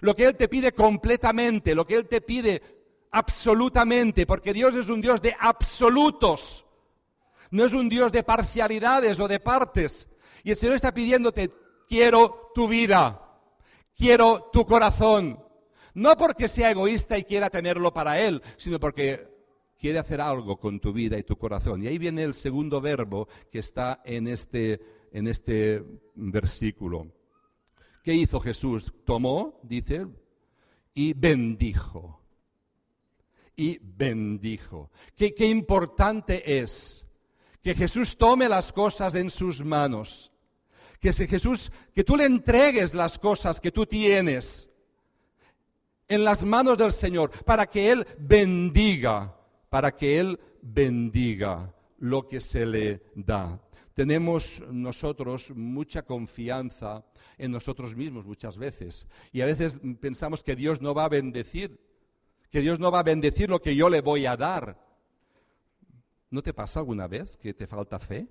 Lo 0.00 0.14
que 0.14 0.26
Él 0.26 0.36
te 0.36 0.48
pide 0.48 0.72
completamente, 0.72 1.74
lo 1.74 1.86
que 1.86 1.94
Él 1.94 2.06
te 2.06 2.20
pide 2.20 2.60
absolutamente, 3.12 4.26
porque 4.26 4.52
Dios 4.52 4.74
es 4.74 4.88
un 4.88 5.00
Dios 5.00 5.22
de 5.22 5.34
absolutos. 5.38 6.66
No 7.50 7.64
es 7.64 7.72
un 7.72 7.88
Dios 7.88 8.10
de 8.12 8.24
parcialidades 8.24 9.20
o 9.20 9.28
de 9.28 9.40
partes. 9.40 10.08
Y 10.42 10.50
el 10.50 10.56
Señor 10.56 10.76
está 10.76 10.92
pidiéndote, 10.92 11.50
quiero 11.88 12.50
tu 12.54 12.68
vida, 12.68 13.40
quiero 13.96 14.50
tu 14.52 14.66
corazón. 14.66 15.42
No 15.94 16.16
porque 16.16 16.48
sea 16.48 16.70
egoísta 16.70 17.16
y 17.16 17.24
quiera 17.24 17.48
tenerlo 17.48 17.94
para 17.94 18.20
Él, 18.20 18.42
sino 18.56 18.78
porque 18.78 19.35
quiere 19.86 20.00
hacer 20.00 20.20
algo 20.20 20.58
con 20.58 20.80
tu 20.80 20.92
vida 20.92 21.16
y 21.16 21.22
tu 21.22 21.38
corazón. 21.38 21.80
Y 21.80 21.86
ahí 21.86 21.96
viene 21.96 22.24
el 22.24 22.34
segundo 22.34 22.80
verbo 22.80 23.28
que 23.52 23.60
está 23.60 24.02
en 24.04 24.26
este, 24.26 24.80
en 25.12 25.28
este 25.28 25.80
versículo. 26.16 27.06
¿Qué 28.02 28.12
hizo 28.12 28.40
Jesús? 28.40 28.92
Tomó, 29.04 29.60
dice, 29.62 30.08
y 30.92 31.12
bendijo. 31.12 32.20
Y 33.54 33.78
bendijo. 33.80 34.90
Qué, 35.14 35.32
qué 35.32 35.46
importante 35.46 36.58
es 36.58 37.04
que 37.62 37.72
Jesús 37.72 38.16
tome 38.16 38.48
las 38.48 38.72
cosas 38.72 39.14
en 39.14 39.30
sus 39.30 39.64
manos. 39.64 40.32
Que 40.98 41.12
Jesús, 41.12 41.70
que 41.94 42.02
tú 42.02 42.16
le 42.16 42.24
entregues 42.24 42.92
las 42.92 43.20
cosas 43.20 43.60
que 43.60 43.70
tú 43.70 43.86
tienes 43.86 44.68
en 46.08 46.24
las 46.24 46.42
manos 46.44 46.76
del 46.76 46.92
Señor 46.92 47.30
para 47.44 47.66
que 47.66 47.92
Él 47.92 48.04
bendiga 48.18 49.35
para 49.68 49.94
que 49.94 50.18
Él 50.20 50.38
bendiga 50.62 51.74
lo 51.98 52.26
que 52.26 52.40
se 52.40 52.66
le 52.66 53.02
da. 53.14 53.60
Tenemos 53.94 54.62
nosotros 54.70 55.52
mucha 55.52 56.02
confianza 56.02 57.04
en 57.38 57.50
nosotros 57.50 57.96
mismos 57.96 58.26
muchas 58.26 58.58
veces 58.58 59.06
y 59.32 59.40
a 59.40 59.46
veces 59.46 59.80
pensamos 60.00 60.42
que 60.42 60.54
Dios 60.54 60.82
no 60.82 60.94
va 60.94 61.04
a 61.04 61.08
bendecir, 61.08 61.80
que 62.50 62.60
Dios 62.60 62.78
no 62.78 62.90
va 62.90 62.98
a 62.98 63.04
bendecir 63.04 63.48
lo 63.48 63.62
que 63.62 63.74
yo 63.74 63.88
le 63.88 64.02
voy 64.02 64.26
a 64.26 64.36
dar. 64.36 64.84
¿No 66.30 66.42
te 66.42 66.52
pasa 66.52 66.80
alguna 66.80 67.06
vez 67.06 67.36
que 67.38 67.54
te 67.54 67.66
falta 67.66 67.98
fe? 67.98 68.28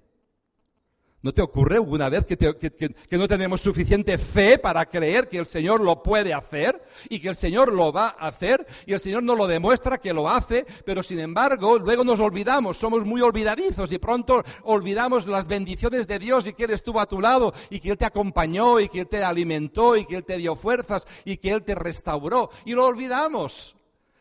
¿No 1.25 1.33
te 1.33 1.41
ocurre 1.41 1.77
alguna 1.77 2.07
vez 2.07 2.23
que, 2.23 3.17
no 3.17 3.27
tenemos 3.27 3.59
suficiente 3.59 4.15
fe 4.19 4.59
para 4.59 4.85
creer 4.85 5.27
que 5.27 5.39
el 5.39 5.47
Señor 5.47 5.81
lo 5.81 6.03
puede 6.03 6.35
hacer 6.35 6.79
y 7.09 7.19
que 7.19 7.29
el 7.29 7.35
Señor 7.35 7.73
lo 7.73 7.91
va 7.91 8.09
a 8.09 8.27
hacer 8.27 8.63
y 8.85 8.93
el 8.93 8.99
Señor 8.99 9.23
nos 9.23 9.35
lo 9.35 9.47
demuestra 9.47 9.97
que 9.97 10.13
lo 10.13 10.29
hace, 10.29 10.67
pero 10.85 11.01
sin 11.01 11.17
embargo 11.17 11.79
luego 11.79 12.03
nos 12.03 12.19
olvidamos, 12.19 12.77
somos 12.77 13.05
muy 13.05 13.21
olvidadizos 13.21 13.91
y 13.91 13.97
pronto 13.97 14.43
olvidamos 14.65 15.25
las 15.25 15.47
bendiciones 15.47 16.07
de 16.07 16.19
Dios 16.19 16.45
y 16.45 16.53
que 16.53 16.65
Él 16.65 16.71
estuvo 16.73 16.99
a 16.99 17.07
tu 17.07 17.19
lado 17.19 17.55
y 17.71 17.79
que 17.79 17.89
Él 17.89 17.97
te 17.97 18.05
acompañó 18.05 18.79
y 18.79 18.87
que 18.87 18.99
Él 18.99 19.07
te 19.07 19.23
alimentó 19.23 19.97
y 19.97 20.05
que 20.05 20.17
Él 20.17 20.25
te 20.25 20.37
dio 20.37 20.55
fuerzas 20.55 21.07
y 21.25 21.37
que 21.37 21.53
Él 21.53 21.63
te 21.63 21.73
restauró 21.73 22.51
y 22.65 22.73
lo 22.73 22.85
olvidamos? 22.85 23.75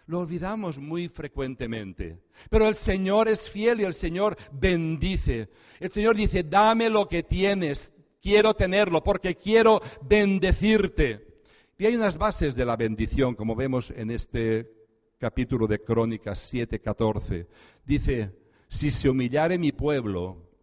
Lo 0.06 0.20
olvidamos 0.20 0.78
muy 0.78 1.08
frecuentemente. 1.08 2.18
Pero 2.50 2.68
el 2.68 2.74
Señor 2.74 3.28
es 3.28 3.48
fiel 3.48 3.80
y 3.80 3.84
el 3.84 3.94
Señor 3.94 4.36
bendice. 4.52 5.48
El 5.80 5.90
Señor 5.90 6.16
dice, 6.16 6.42
dame 6.42 6.90
lo 6.90 7.08
que 7.08 7.22
tienes, 7.22 7.94
quiero 8.20 8.54
tenerlo 8.54 9.02
porque 9.02 9.36
quiero 9.36 9.80
bendecirte. 10.02 11.34
Y 11.78 11.86
hay 11.86 11.96
unas 11.96 12.18
bases 12.18 12.54
de 12.54 12.64
la 12.64 12.76
bendición, 12.76 13.34
como 13.34 13.56
vemos 13.56 13.90
en 13.90 14.10
este 14.10 14.70
capítulo 15.18 15.66
de 15.66 15.82
Crónicas 15.82 16.38
7, 16.38 16.80
14. 16.80 17.46
Dice, 17.84 18.30
si 18.68 18.90
se 18.90 19.08
humillare 19.08 19.58
mi 19.58 19.72
pueblo, 19.72 20.53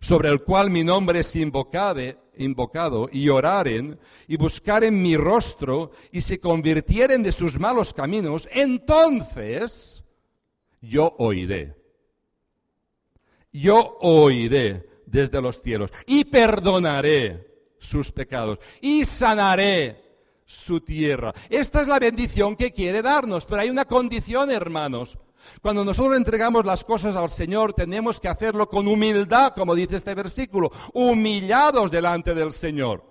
sobre 0.00 0.30
el 0.30 0.42
cual 0.42 0.70
mi 0.70 0.82
nombre 0.82 1.20
es 1.20 1.36
invocado, 1.36 3.08
y 3.12 3.28
oraren, 3.28 3.98
y 4.26 4.36
buscaren 4.36 5.00
mi 5.00 5.16
rostro, 5.16 5.92
y 6.10 6.22
se 6.22 6.40
convirtieren 6.40 7.22
de 7.22 7.32
sus 7.32 7.58
malos 7.58 7.92
caminos, 7.92 8.48
entonces 8.50 10.02
yo 10.80 11.14
oiré. 11.18 11.76
Yo 13.52 13.98
oiré 14.00 14.88
desde 15.06 15.42
los 15.42 15.60
cielos, 15.60 15.90
y 16.06 16.24
perdonaré 16.24 17.46
sus 17.78 18.10
pecados, 18.10 18.58
y 18.80 19.04
sanaré 19.04 20.02
su 20.46 20.80
tierra. 20.80 21.32
Esta 21.48 21.82
es 21.82 21.88
la 21.88 21.98
bendición 21.98 22.56
que 22.56 22.72
quiere 22.72 23.02
darnos, 23.02 23.44
pero 23.44 23.60
hay 23.60 23.70
una 23.70 23.84
condición, 23.84 24.50
hermanos. 24.50 25.18
Cuando 25.62 25.84
nosotros 25.84 26.16
entregamos 26.16 26.64
las 26.64 26.84
cosas 26.84 27.16
al 27.16 27.30
Señor, 27.30 27.72
tenemos 27.72 28.20
que 28.20 28.28
hacerlo 28.28 28.68
con 28.68 28.88
humildad, 28.88 29.52
como 29.54 29.74
dice 29.74 29.96
este 29.96 30.14
versículo, 30.14 30.70
humillados 30.92 31.90
delante 31.90 32.34
del 32.34 32.52
Señor. 32.52 33.10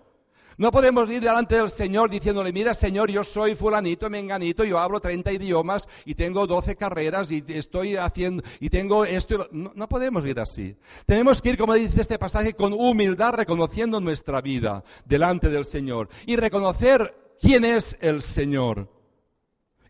No 0.59 0.71
podemos 0.71 1.09
ir 1.09 1.21
delante 1.21 1.55
del 1.55 1.69
Señor 1.69 2.09
diciéndole, 2.09 2.51
mira 2.51 2.73
Señor, 2.73 3.09
yo 3.09 3.23
soy 3.23 3.55
fulanito, 3.55 4.09
menganito, 4.09 4.65
yo 4.65 4.77
hablo 4.77 4.99
30 4.99 5.31
idiomas 5.31 5.87
y 6.03 6.15
tengo 6.15 6.45
12 6.45 6.75
carreras 6.75 7.31
y 7.31 7.41
estoy 7.47 7.95
haciendo, 7.95 8.43
y 8.59 8.69
tengo 8.69 9.05
esto. 9.05 9.47
No, 9.53 9.71
no 9.73 9.87
podemos 9.87 10.25
ir 10.25 10.37
así. 10.37 10.75
Tenemos 11.05 11.41
que 11.41 11.51
ir, 11.51 11.57
como 11.57 11.75
dice 11.75 12.01
este 12.01 12.19
pasaje, 12.19 12.55
con 12.55 12.73
humildad, 12.73 13.35
reconociendo 13.35 14.01
nuestra 14.01 14.41
vida 14.41 14.83
delante 15.05 15.49
del 15.49 15.63
Señor 15.63 16.09
y 16.25 16.35
reconocer 16.35 17.35
quién 17.39 17.63
es 17.63 17.97
el 18.01 18.21
Señor 18.21 18.89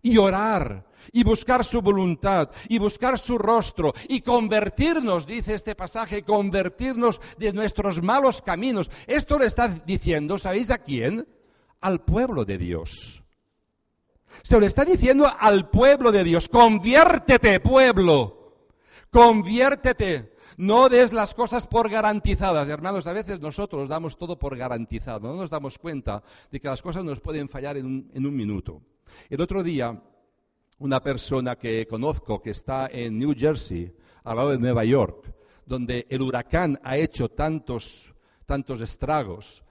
y 0.03 0.19
orar 0.19 0.85
y 1.11 1.23
buscar 1.23 1.63
su 1.63 1.81
voluntad 1.81 2.49
y 2.67 2.79
buscar 2.79 3.17
su 3.17 3.37
rostro 3.37 3.93
y 4.07 4.21
convertirnos, 4.21 5.25
dice 5.25 5.55
este 5.55 5.75
pasaje, 5.75 6.23
convertirnos 6.23 7.21
de 7.37 7.53
nuestros 7.53 8.01
malos 8.01 8.41
caminos. 8.41 8.89
Esto 9.07 9.39
le 9.39 9.45
está 9.45 9.67
diciendo, 9.67 10.37
¿sabéis 10.37 10.71
a 10.71 10.77
quién? 10.77 11.27
Al 11.81 12.01
pueblo 12.01 12.45
de 12.45 12.57
Dios. 12.57 13.23
Se 14.43 14.59
lo 14.59 14.65
está 14.65 14.85
diciendo 14.85 15.27
al 15.39 15.69
pueblo 15.69 16.11
de 16.11 16.23
Dios, 16.23 16.49
conviértete 16.49 17.59
pueblo, 17.59 18.55
conviértete. 19.11 20.37
No 20.57 20.89
des 20.89 21.13
las 21.13 21.33
cosas 21.33 21.65
por 21.65 21.89
garantizadas. 21.89 22.67
Hermanos, 22.67 23.07
a 23.07 23.13
veces 23.13 23.39
nosotros 23.39 23.87
damos 23.87 24.17
todo 24.17 24.37
por 24.37 24.57
garantizado. 24.57 25.29
No 25.29 25.35
nos 25.35 25.49
damos 25.49 25.77
cuenta 25.77 26.21
de 26.51 26.59
que 26.59 26.67
las 26.67 26.81
cosas 26.81 27.05
nos 27.05 27.21
pueden 27.21 27.47
fallar 27.47 27.77
en 27.77 27.85
un, 27.85 28.11
en 28.13 28.25
un 28.25 28.35
minuto. 28.35 28.81
El 29.29 29.39
otro 29.39 29.63
día 29.63 29.97
una 30.79 31.01
persona 31.01 31.55
que 31.55 31.85
conozco 31.87 32.41
que 32.41 32.51
está 32.51 32.87
en 32.87 33.17
New 33.17 33.33
Jersey, 33.37 33.93
al 34.23 34.37
lado 34.37 34.49
de 34.51 34.57
Nueva 34.57 34.83
York, 34.85 35.33
donde 35.65 36.07
el 36.09 36.21
huracán 36.21 36.79
ha 36.83 36.97
hecho 36.97 37.29
tantos, 37.29 38.13
tantos 38.45 38.81
estragos, 38.81 39.63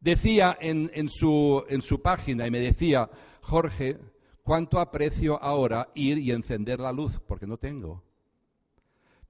decía 0.00 0.56
en, 0.60 0.90
en, 0.94 1.08
su, 1.08 1.64
en 1.68 1.82
su 1.82 2.00
página 2.00 2.46
y 2.46 2.50
me 2.50 2.60
decía, 2.60 3.10
Jorge, 3.42 3.98
¿cuánto 4.42 4.78
aprecio 4.78 5.42
ahora 5.42 5.88
ir 5.94 6.18
y 6.18 6.30
encender 6.30 6.80
la 6.80 6.92
luz? 6.92 7.20
Porque 7.26 7.46
no 7.46 7.56
tengo. 7.56 8.02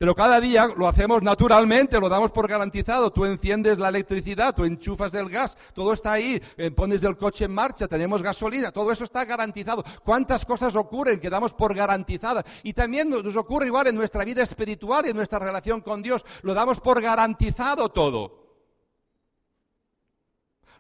Pero 0.01 0.15
cada 0.15 0.41
día 0.41 0.67
lo 0.79 0.89
hacemos 0.89 1.23
naturalmente, 1.23 2.01
lo 2.01 2.09
damos 2.09 2.31
por 2.31 2.49
garantizado. 2.49 3.13
Tú 3.13 3.27
enciendes 3.27 3.77
la 3.77 3.91
electricidad, 3.91 4.55
tú 4.55 4.65
enchufas 4.65 5.13
el 5.13 5.29
gas, 5.29 5.59
todo 5.75 5.93
está 5.93 6.13
ahí, 6.13 6.41
eh, 6.57 6.71
pones 6.71 7.03
el 7.03 7.19
coche 7.19 7.45
en 7.45 7.53
marcha, 7.53 7.87
tenemos 7.87 8.23
gasolina, 8.23 8.73
todo 8.73 8.91
eso 8.93 9.05
está 9.05 9.27
garantizado. 9.27 9.85
¿Cuántas 10.03 10.47
cosas 10.47 10.75
ocurren 10.75 11.21
que 11.21 11.29
damos 11.29 11.53
por 11.53 11.75
garantizadas? 11.75 12.47
Y 12.63 12.73
también 12.73 13.11
nos 13.11 13.37
ocurre 13.37 13.67
igual 13.67 13.89
en 13.89 13.95
nuestra 13.95 14.25
vida 14.25 14.43
espiritual 14.43 15.05
y 15.05 15.11
en 15.11 15.17
nuestra 15.17 15.39
relación 15.39 15.83
con 15.83 16.01
Dios. 16.01 16.25
Lo 16.41 16.55
damos 16.55 16.81
por 16.81 17.03
garantizado 17.03 17.91
todo. 17.91 18.41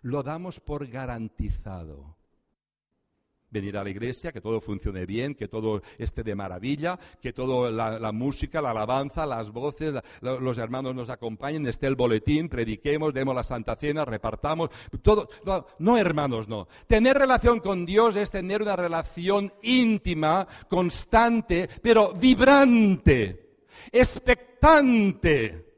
Lo 0.00 0.22
damos 0.22 0.60
por 0.60 0.86
garantizado 0.86 2.19
venir 3.50 3.76
a 3.76 3.84
la 3.84 3.90
iglesia, 3.90 4.32
que 4.32 4.40
todo 4.40 4.60
funcione 4.60 5.06
bien, 5.06 5.34
que 5.34 5.48
todo 5.48 5.82
esté 5.98 6.22
de 6.22 6.34
maravilla, 6.34 6.98
que 7.20 7.32
toda 7.32 7.70
la, 7.70 8.12
música, 8.12 8.62
la 8.62 8.70
alabanza, 8.70 9.26
las 9.26 9.50
voces, 9.50 9.94
los 10.20 10.58
hermanos 10.58 10.94
nos 10.94 11.10
acompañen, 11.10 11.66
esté 11.66 11.86
el 11.86 11.96
boletín, 11.96 12.48
prediquemos, 12.48 13.14
demos 13.14 13.34
la 13.34 13.44
Santa 13.44 13.76
Cena, 13.76 14.04
repartamos, 14.04 14.70
todo. 15.02 15.28
No, 15.44 15.66
no, 15.78 15.96
hermanos, 15.98 16.48
no. 16.48 16.68
Tener 16.86 17.16
relación 17.16 17.60
con 17.60 17.86
Dios 17.86 18.16
es 18.16 18.30
tener 18.30 18.62
una 18.62 18.76
relación 18.76 19.52
íntima, 19.62 20.46
constante, 20.68 21.68
pero 21.82 22.12
vibrante, 22.12 23.58
expectante 23.92 25.69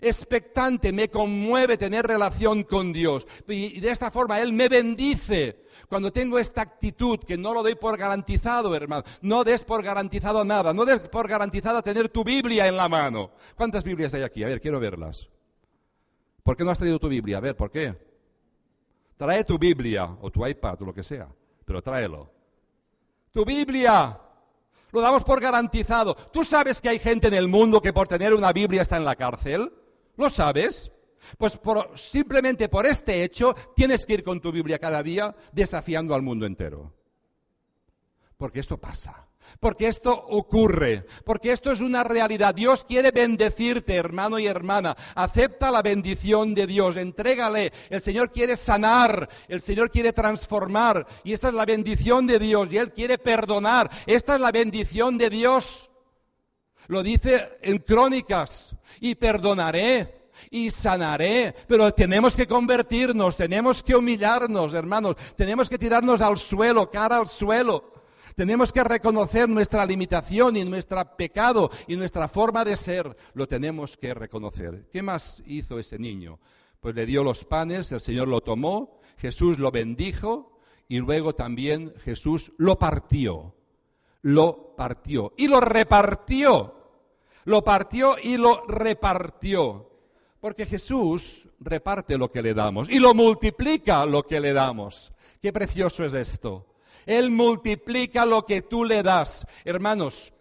expectante, 0.00 0.92
me 0.92 1.08
conmueve 1.08 1.76
tener 1.76 2.06
relación 2.06 2.64
con 2.64 2.92
Dios. 2.92 3.26
Y 3.48 3.80
de 3.80 3.90
esta 3.90 4.10
forma 4.10 4.40
Él 4.40 4.52
me 4.52 4.68
bendice. 4.68 5.64
Cuando 5.88 6.12
tengo 6.12 6.38
esta 6.38 6.62
actitud, 6.62 7.20
que 7.20 7.36
no 7.36 7.54
lo 7.54 7.62
doy 7.62 7.74
por 7.74 7.96
garantizado, 7.96 8.74
hermano, 8.74 9.04
no 9.22 9.44
des 9.44 9.62
por 9.64 9.82
garantizado 9.82 10.44
nada, 10.44 10.72
no 10.72 10.84
des 10.84 11.00
por 11.08 11.28
garantizado 11.28 11.82
tener 11.82 12.08
tu 12.08 12.24
Biblia 12.24 12.66
en 12.66 12.76
la 12.76 12.88
mano. 12.88 13.30
¿Cuántas 13.54 13.84
Biblias 13.84 14.14
hay 14.14 14.22
aquí? 14.22 14.42
A 14.42 14.48
ver, 14.48 14.60
quiero 14.60 14.80
verlas. 14.80 15.28
¿Por 16.42 16.56
qué 16.56 16.64
no 16.64 16.70
has 16.70 16.78
traído 16.78 16.98
tu 16.98 17.08
Biblia? 17.08 17.38
A 17.38 17.40
ver, 17.40 17.56
¿por 17.56 17.70
qué? 17.70 17.94
Trae 19.16 19.44
tu 19.44 19.58
Biblia 19.58 20.16
o 20.20 20.30
tu 20.30 20.46
iPad 20.46 20.82
o 20.82 20.86
lo 20.86 20.94
que 20.94 21.02
sea, 21.02 21.28
pero 21.64 21.82
tráelo. 21.82 22.30
Tu 23.32 23.44
Biblia. 23.44 24.20
Lo 24.92 25.00
damos 25.00 25.24
por 25.24 25.40
garantizado. 25.40 26.14
¿Tú 26.14 26.44
sabes 26.44 26.80
que 26.80 26.88
hay 26.88 26.98
gente 26.98 27.28
en 27.28 27.34
el 27.34 27.48
mundo 27.48 27.82
que 27.82 27.92
por 27.92 28.08
tener 28.08 28.32
una 28.32 28.52
Biblia 28.52 28.82
está 28.82 28.96
en 28.96 29.04
la 29.04 29.16
cárcel? 29.16 29.72
¿Lo 30.16 30.30
sabes? 30.30 30.90
Pues 31.38 31.58
simplemente 31.94 32.68
por 32.68 32.86
este 32.86 33.24
hecho 33.24 33.54
tienes 33.74 34.06
que 34.06 34.14
ir 34.14 34.24
con 34.24 34.40
tu 34.40 34.52
Biblia 34.52 34.78
cada 34.78 35.02
día 35.02 35.34
desafiando 35.52 36.14
al 36.14 36.22
mundo 36.22 36.46
entero. 36.46 36.92
Porque 38.36 38.60
esto 38.60 38.78
pasa. 38.78 39.26
Porque 39.60 39.86
esto 39.86 40.12
ocurre, 40.12 41.06
porque 41.24 41.52
esto 41.52 41.70
es 41.70 41.80
una 41.80 42.02
realidad. 42.04 42.54
Dios 42.54 42.84
quiere 42.84 43.10
bendecirte, 43.10 43.94
hermano 43.94 44.38
y 44.38 44.46
hermana. 44.46 44.96
Acepta 45.14 45.70
la 45.70 45.82
bendición 45.82 46.54
de 46.54 46.66
Dios, 46.66 46.96
entrégale. 46.96 47.72
El 47.88 48.00
Señor 48.00 48.30
quiere 48.30 48.56
sanar, 48.56 49.28
el 49.48 49.60
Señor 49.60 49.90
quiere 49.90 50.12
transformar. 50.12 51.06
Y 51.24 51.32
esta 51.32 51.48
es 51.48 51.54
la 51.54 51.64
bendición 51.64 52.26
de 52.26 52.38
Dios. 52.38 52.68
Y 52.72 52.78
Él 52.78 52.92
quiere 52.92 53.18
perdonar. 53.18 53.90
Esta 54.06 54.34
es 54.34 54.40
la 54.40 54.50
bendición 54.52 55.16
de 55.16 55.30
Dios. 55.30 55.90
Lo 56.88 57.02
dice 57.02 57.58
en 57.62 57.78
Crónicas. 57.78 58.74
Y 59.00 59.14
perdonaré 59.14 60.16
y 60.50 60.70
sanaré. 60.70 61.54
Pero 61.66 61.92
tenemos 61.92 62.34
que 62.34 62.46
convertirnos, 62.46 63.36
tenemos 63.36 63.82
que 63.82 63.96
humillarnos, 63.96 64.74
hermanos, 64.74 65.16
tenemos 65.36 65.68
que 65.68 65.78
tirarnos 65.78 66.20
al 66.20 66.38
suelo, 66.38 66.90
cara 66.90 67.18
al 67.18 67.28
suelo. 67.28 67.92
Tenemos 68.34 68.70
que 68.70 68.84
reconocer 68.84 69.48
nuestra 69.48 69.86
limitación 69.86 70.56
y 70.56 70.64
nuestro 70.64 71.02
pecado 71.16 71.70
y 71.86 71.96
nuestra 71.96 72.28
forma 72.28 72.66
de 72.66 72.76
ser. 72.76 73.16
Lo 73.32 73.48
tenemos 73.48 73.96
que 73.96 74.12
reconocer. 74.12 74.88
¿Qué 74.92 75.02
más 75.02 75.42
hizo 75.46 75.78
ese 75.78 75.98
niño? 75.98 76.38
Pues 76.80 76.94
le 76.94 77.06
dio 77.06 77.24
los 77.24 77.46
panes, 77.46 77.90
el 77.92 78.00
Señor 78.02 78.28
lo 78.28 78.42
tomó, 78.42 79.00
Jesús 79.16 79.58
lo 79.58 79.70
bendijo 79.70 80.60
y 80.86 80.98
luego 80.98 81.34
también 81.34 81.94
Jesús 82.04 82.52
lo 82.58 82.78
partió. 82.78 83.55
Lo 84.26 84.74
partió 84.74 85.34
y 85.36 85.46
lo 85.46 85.60
repartió. 85.60 86.74
Lo 87.44 87.62
partió 87.62 88.16
y 88.20 88.36
lo 88.36 88.66
repartió. 88.66 89.88
Porque 90.40 90.66
Jesús 90.66 91.46
reparte 91.60 92.18
lo 92.18 92.32
que 92.32 92.42
le 92.42 92.52
damos 92.52 92.88
y 92.90 92.98
lo 92.98 93.14
multiplica 93.14 94.04
lo 94.04 94.24
que 94.24 94.40
le 94.40 94.52
damos. 94.52 95.12
Qué 95.40 95.52
precioso 95.52 96.04
es 96.04 96.12
esto. 96.14 96.66
Él 97.06 97.30
multiplica 97.30 98.26
lo 98.26 98.44
que 98.44 98.62
tú 98.62 98.84
le 98.84 99.04
das. 99.04 99.46
Hermanos, 99.64 100.34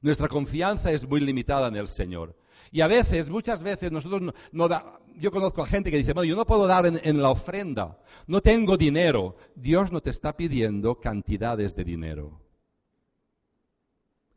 nuestra 0.00 0.26
confianza 0.26 0.90
es 0.90 1.06
muy 1.06 1.20
limitada 1.20 1.68
en 1.68 1.76
el 1.76 1.86
Señor. 1.86 2.34
Y 2.72 2.80
a 2.80 2.88
veces, 2.88 3.30
muchas 3.30 3.62
veces, 3.62 3.92
nosotros 3.92 4.34
no, 4.50 4.66
da, 4.66 4.98
yo 5.16 5.30
conozco 5.30 5.62
a 5.62 5.66
gente 5.66 5.92
que 5.92 5.96
dice, 5.96 6.12
yo 6.12 6.34
no 6.34 6.44
puedo 6.44 6.66
dar 6.66 6.86
en, 6.86 7.22
la 7.22 7.30
ofrenda, 7.30 8.00
no 8.26 8.40
tengo 8.40 8.76
dinero. 8.76 9.36
Dios 9.54 9.92
no 9.92 10.00
te 10.00 10.10
está 10.10 10.36
pidiendo 10.36 10.98
cantidades 10.98 11.76
de 11.76 11.84
dinero. 11.84 12.49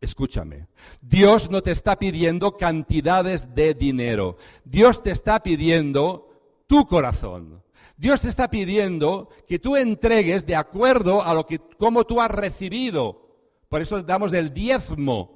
Escúchame, 0.04 0.68
Dios 1.02 1.50
no 1.50 1.64
te 1.64 1.72
está 1.72 1.98
pidiendo 1.98 2.58
cantidades 2.58 3.56
de 3.56 3.74
dinero, 3.74 4.36
Dios 4.66 5.02
te 5.02 5.12
está 5.12 5.42
pidiendo 5.42 6.30
tu 6.68 6.86
corazón. 6.86 7.64
Dios 7.96 8.20
te 8.20 8.28
está 8.28 8.50
pidiendo 8.50 9.30
que 9.48 9.60
tú 9.60 9.78
entregues 9.78 10.46
de 10.46 10.58
acuerdo 10.58 11.24
a 11.24 11.34
lo 11.34 11.46
que 11.46 11.60
como 11.78 12.04
tú 12.04 12.20
has 12.20 12.30
recibido. 12.30 13.30
Por 13.70 13.82
eso 13.82 14.04
damos 14.04 14.34
el 14.34 14.54
diezmo. 14.54 15.33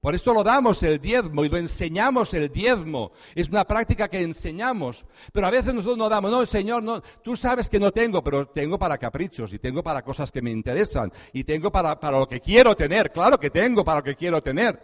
Por 0.00 0.14
esto 0.14 0.32
lo 0.32 0.42
damos 0.42 0.82
el 0.82 0.98
diezmo 0.98 1.44
y 1.44 1.50
lo 1.50 1.58
enseñamos 1.58 2.32
el 2.32 2.50
diezmo. 2.50 3.12
Es 3.34 3.50
una 3.50 3.66
práctica 3.66 4.08
que 4.08 4.22
enseñamos. 4.22 5.04
Pero 5.30 5.46
a 5.46 5.50
veces 5.50 5.74
nosotros 5.74 5.98
no 5.98 6.08
damos, 6.08 6.30
no, 6.30 6.46
Señor, 6.46 6.82
no, 6.82 7.02
tú 7.22 7.36
sabes 7.36 7.68
que 7.68 7.78
no 7.78 7.92
tengo, 7.92 8.24
pero 8.24 8.48
tengo 8.48 8.78
para 8.78 8.96
caprichos 8.96 9.52
y 9.52 9.58
tengo 9.58 9.82
para 9.82 10.02
cosas 10.02 10.32
que 10.32 10.40
me 10.40 10.50
interesan 10.50 11.12
y 11.34 11.44
tengo 11.44 11.70
para, 11.70 12.00
para 12.00 12.18
lo 12.18 12.26
que 12.26 12.40
quiero 12.40 12.74
tener. 12.74 13.12
Claro 13.12 13.38
que 13.38 13.50
tengo 13.50 13.84
para 13.84 13.98
lo 13.98 14.04
que 14.04 14.16
quiero 14.16 14.42
tener. 14.42 14.80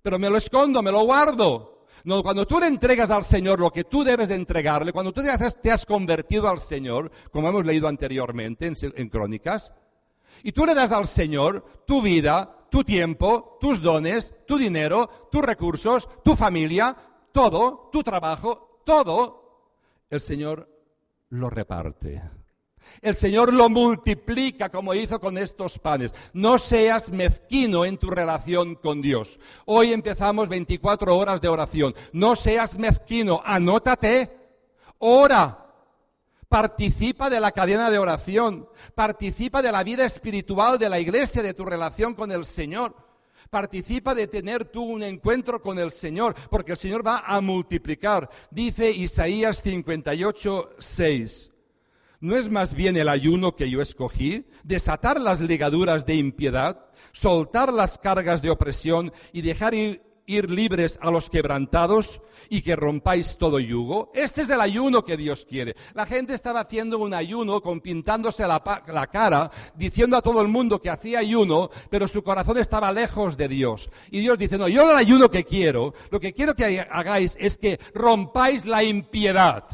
Pero 0.00 0.20
me 0.20 0.30
lo 0.30 0.36
escondo, 0.36 0.82
me 0.82 0.92
lo 0.92 1.02
guardo. 1.02 1.86
No, 2.04 2.22
cuando 2.22 2.46
tú 2.46 2.60
le 2.60 2.68
entregas 2.68 3.10
al 3.10 3.24
Señor 3.24 3.58
lo 3.58 3.72
que 3.72 3.82
tú 3.82 4.04
debes 4.04 4.28
de 4.28 4.36
entregarle, 4.36 4.92
cuando 4.92 5.12
tú 5.12 5.20
te 5.20 5.70
has, 5.70 5.84
convertido 5.84 6.48
al 6.48 6.60
Señor, 6.60 7.10
como 7.32 7.48
hemos 7.48 7.66
leído 7.66 7.88
anteriormente 7.88 8.66
en, 8.66 8.74
en 8.94 9.08
Crónicas, 9.08 9.72
y 10.44 10.52
tú 10.52 10.64
le 10.64 10.74
das 10.74 10.92
al 10.92 11.08
Señor 11.08 11.64
tu 11.84 12.00
vida, 12.00 12.57
tu 12.70 12.84
tiempo, 12.84 13.58
tus 13.60 13.80
dones, 13.80 14.34
tu 14.46 14.58
dinero, 14.58 15.28
tus 15.30 15.42
recursos, 15.42 16.08
tu 16.24 16.36
familia, 16.36 16.96
todo, 17.32 17.88
tu 17.92 18.02
trabajo, 18.02 18.82
todo, 18.84 19.38
el 20.10 20.20
Señor 20.20 20.68
lo 21.30 21.50
reparte. 21.50 22.22
El 23.02 23.14
Señor 23.14 23.52
lo 23.52 23.68
multiplica 23.68 24.70
como 24.70 24.94
hizo 24.94 25.20
con 25.20 25.36
estos 25.36 25.78
panes. 25.78 26.12
No 26.32 26.58
seas 26.58 27.10
mezquino 27.10 27.84
en 27.84 27.98
tu 27.98 28.10
relación 28.10 28.76
con 28.76 29.02
Dios. 29.02 29.38
Hoy 29.66 29.92
empezamos 29.92 30.48
24 30.48 31.16
horas 31.16 31.40
de 31.40 31.48
oración. 31.48 31.94
No 32.12 32.34
seas 32.34 32.78
mezquino, 32.78 33.42
anótate, 33.44 34.30
ora. 34.98 35.66
Participa 36.48 37.28
de 37.28 37.40
la 37.40 37.52
cadena 37.52 37.90
de 37.90 37.98
oración, 37.98 38.68
participa 38.94 39.60
de 39.60 39.70
la 39.70 39.84
vida 39.84 40.06
espiritual 40.06 40.78
de 40.78 40.88
la 40.88 40.98
iglesia, 40.98 41.42
de 41.42 41.52
tu 41.52 41.64
relación 41.64 42.14
con 42.14 42.32
el 42.32 42.46
Señor. 42.46 42.96
Participa 43.50 44.14
de 44.14 44.26
tener 44.26 44.64
tú 44.64 44.82
un 44.82 45.02
encuentro 45.02 45.60
con 45.60 45.78
el 45.78 45.90
Señor, 45.90 46.34
porque 46.50 46.72
el 46.72 46.78
Señor 46.78 47.06
va 47.06 47.22
a 47.26 47.40
multiplicar. 47.42 48.30
Dice 48.50 48.90
Isaías 48.90 49.62
58, 49.62 50.70
6. 50.78 51.50
¿No 52.20 52.34
es 52.34 52.50
más 52.50 52.74
bien 52.74 52.96
el 52.96 53.08
ayuno 53.08 53.54
que 53.54 53.70
yo 53.70 53.80
escogí? 53.80 54.46
Desatar 54.64 55.20
las 55.20 55.40
ligaduras 55.40 56.04
de 56.04 56.14
impiedad, 56.14 56.86
soltar 57.12 57.72
las 57.72 57.98
cargas 57.98 58.42
de 58.42 58.50
opresión 58.50 59.12
y 59.32 59.42
dejar 59.42 59.74
ir, 59.74 60.02
ir 60.28 60.50
libres 60.50 60.98
a 61.02 61.10
los 61.10 61.30
quebrantados 61.30 62.20
y 62.50 62.62
que 62.62 62.76
rompáis 62.76 63.36
todo 63.36 63.58
yugo. 63.58 64.12
Este 64.14 64.42
es 64.42 64.50
el 64.50 64.60
ayuno 64.60 65.04
que 65.04 65.16
Dios 65.16 65.44
quiere. 65.48 65.74
La 65.94 66.06
gente 66.06 66.34
estaba 66.34 66.60
haciendo 66.60 66.98
un 66.98 67.14
ayuno, 67.14 67.60
con 67.60 67.80
pintándose 67.80 68.46
la, 68.46 68.62
la, 68.86 69.06
cara, 69.08 69.50
diciendo 69.74 70.16
a 70.16 70.22
todo 70.22 70.40
el 70.40 70.48
mundo 70.48 70.80
que 70.80 70.90
hacía 70.90 71.18
ayuno, 71.18 71.70
pero 71.90 72.06
su 72.06 72.22
corazón 72.22 72.58
estaba 72.58 72.92
lejos 72.92 73.36
de 73.36 73.48
Dios. 73.48 73.90
Y 74.10 74.20
Dios 74.20 74.38
dice, 74.38 74.58
no, 74.58 74.68
yo 74.68 74.90
el 74.90 74.96
ayuno 74.96 75.30
que 75.30 75.44
quiero, 75.44 75.94
lo 76.10 76.20
que 76.20 76.32
quiero 76.32 76.54
que 76.54 76.80
hagáis 76.80 77.36
es 77.40 77.58
que 77.58 77.80
rompáis 77.94 78.66
la 78.66 78.84
impiedad, 78.84 79.64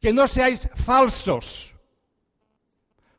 que 0.00 0.12
no 0.12 0.26
seáis 0.26 0.68
falsos, 0.74 1.72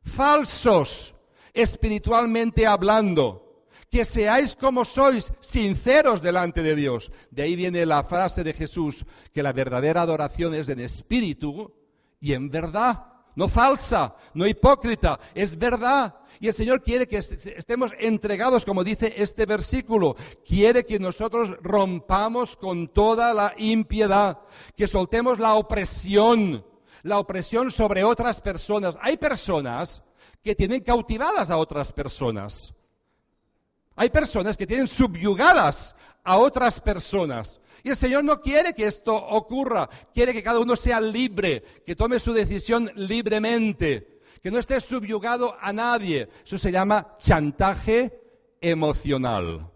falsos 0.03 1.15
espiritualmente 1.53 2.67
hablando 2.67 3.50
que 3.91 4.05
seáis 4.05 4.55
como 4.55 4.85
sois, 4.85 5.33
sinceros 5.41 6.21
delante 6.21 6.63
de 6.63 6.75
Dios. 6.75 7.11
De 7.29 7.43
ahí 7.43 7.57
viene 7.57 7.85
la 7.85 8.03
frase 8.03 8.41
de 8.41 8.53
Jesús, 8.53 9.05
que 9.33 9.43
la 9.43 9.51
verdadera 9.51 10.01
adoración 10.01 10.55
es 10.55 10.69
en 10.69 10.79
espíritu 10.79 11.73
y 12.21 12.31
en 12.31 12.49
verdad. 12.49 13.07
No 13.35 13.49
falsa, 13.49 14.15
no 14.33 14.47
hipócrita, 14.47 15.19
es 15.35 15.57
verdad. 15.57 16.15
Y 16.39 16.47
el 16.47 16.53
Señor 16.53 16.81
quiere 16.81 17.05
que 17.05 17.17
estemos 17.17 17.91
entregados, 17.99 18.63
como 18.63 18.83
dice 18.83 19.13
este 19.17 19.45
versículo. 19.45 20.15
Quiere 20.45 20.85
que 20.85 20.97
nosotros 20.97 21.51
rompamos 21.61 22.55
con 22.55 22.87
toda 22.87 23.33
la 23.33 23.53
impiedad, 23.57 24.39
que 24.75 24.87
soltemos 24.87 25.37
la 25.37 25.55
opresión, 25.55 26.65
la 27.03 27.19
opresión 27.19 27.71
sobre 27.71 28.05
otras 28.05 28.39
personas. 28.39 28.97
Hay 29.01 29.17
personas 29.17 30.01
que 30.41 30.55
tienen 30.55 30.81
cautivadas 30.81 31.49
a 31.49 31.57
otras 31.57 31.91
personas. 31.91 32.73
Hay 34.01 34.09
personas 34.09 34.57
que 34.57 34.65
tienen 34.65 34.87
subyugadas 34.87 35.93
a 36.23 36.37
otras 36.37 36.81
personas. 36.81 37.59
Y 37.83 37.89
el 37.89 37.95
Señor 37.95 38.23
no 38.23 38.41
quiere 38.41 38.73
que 38.73 38.87
esto 38.87 39.15
ocurra, 39.15 39.87
quiere 40.11 40.33
que 40.33 40.41
cada 40.41 40.57
uno 40.57 40.75
sea 40.75 40.99
libre, 40.99 41.61
que 41.85 41.95
tome 41.95 42.17
su 42.17 42.33
decisión 42.33 42.89
libremente, 42.95 44.21
que 44.41 44.49
no 44.49 44.57
esté 44.57 44.81
subyugado 44.81 45.55
a 45.61 45.71
nadie. 45.71 46.27
Eso 46.43 46.57
se 46.57 46.71
llama 46.71 47.13
chantaje 47.19 48.19
emocional. 48.59 49.69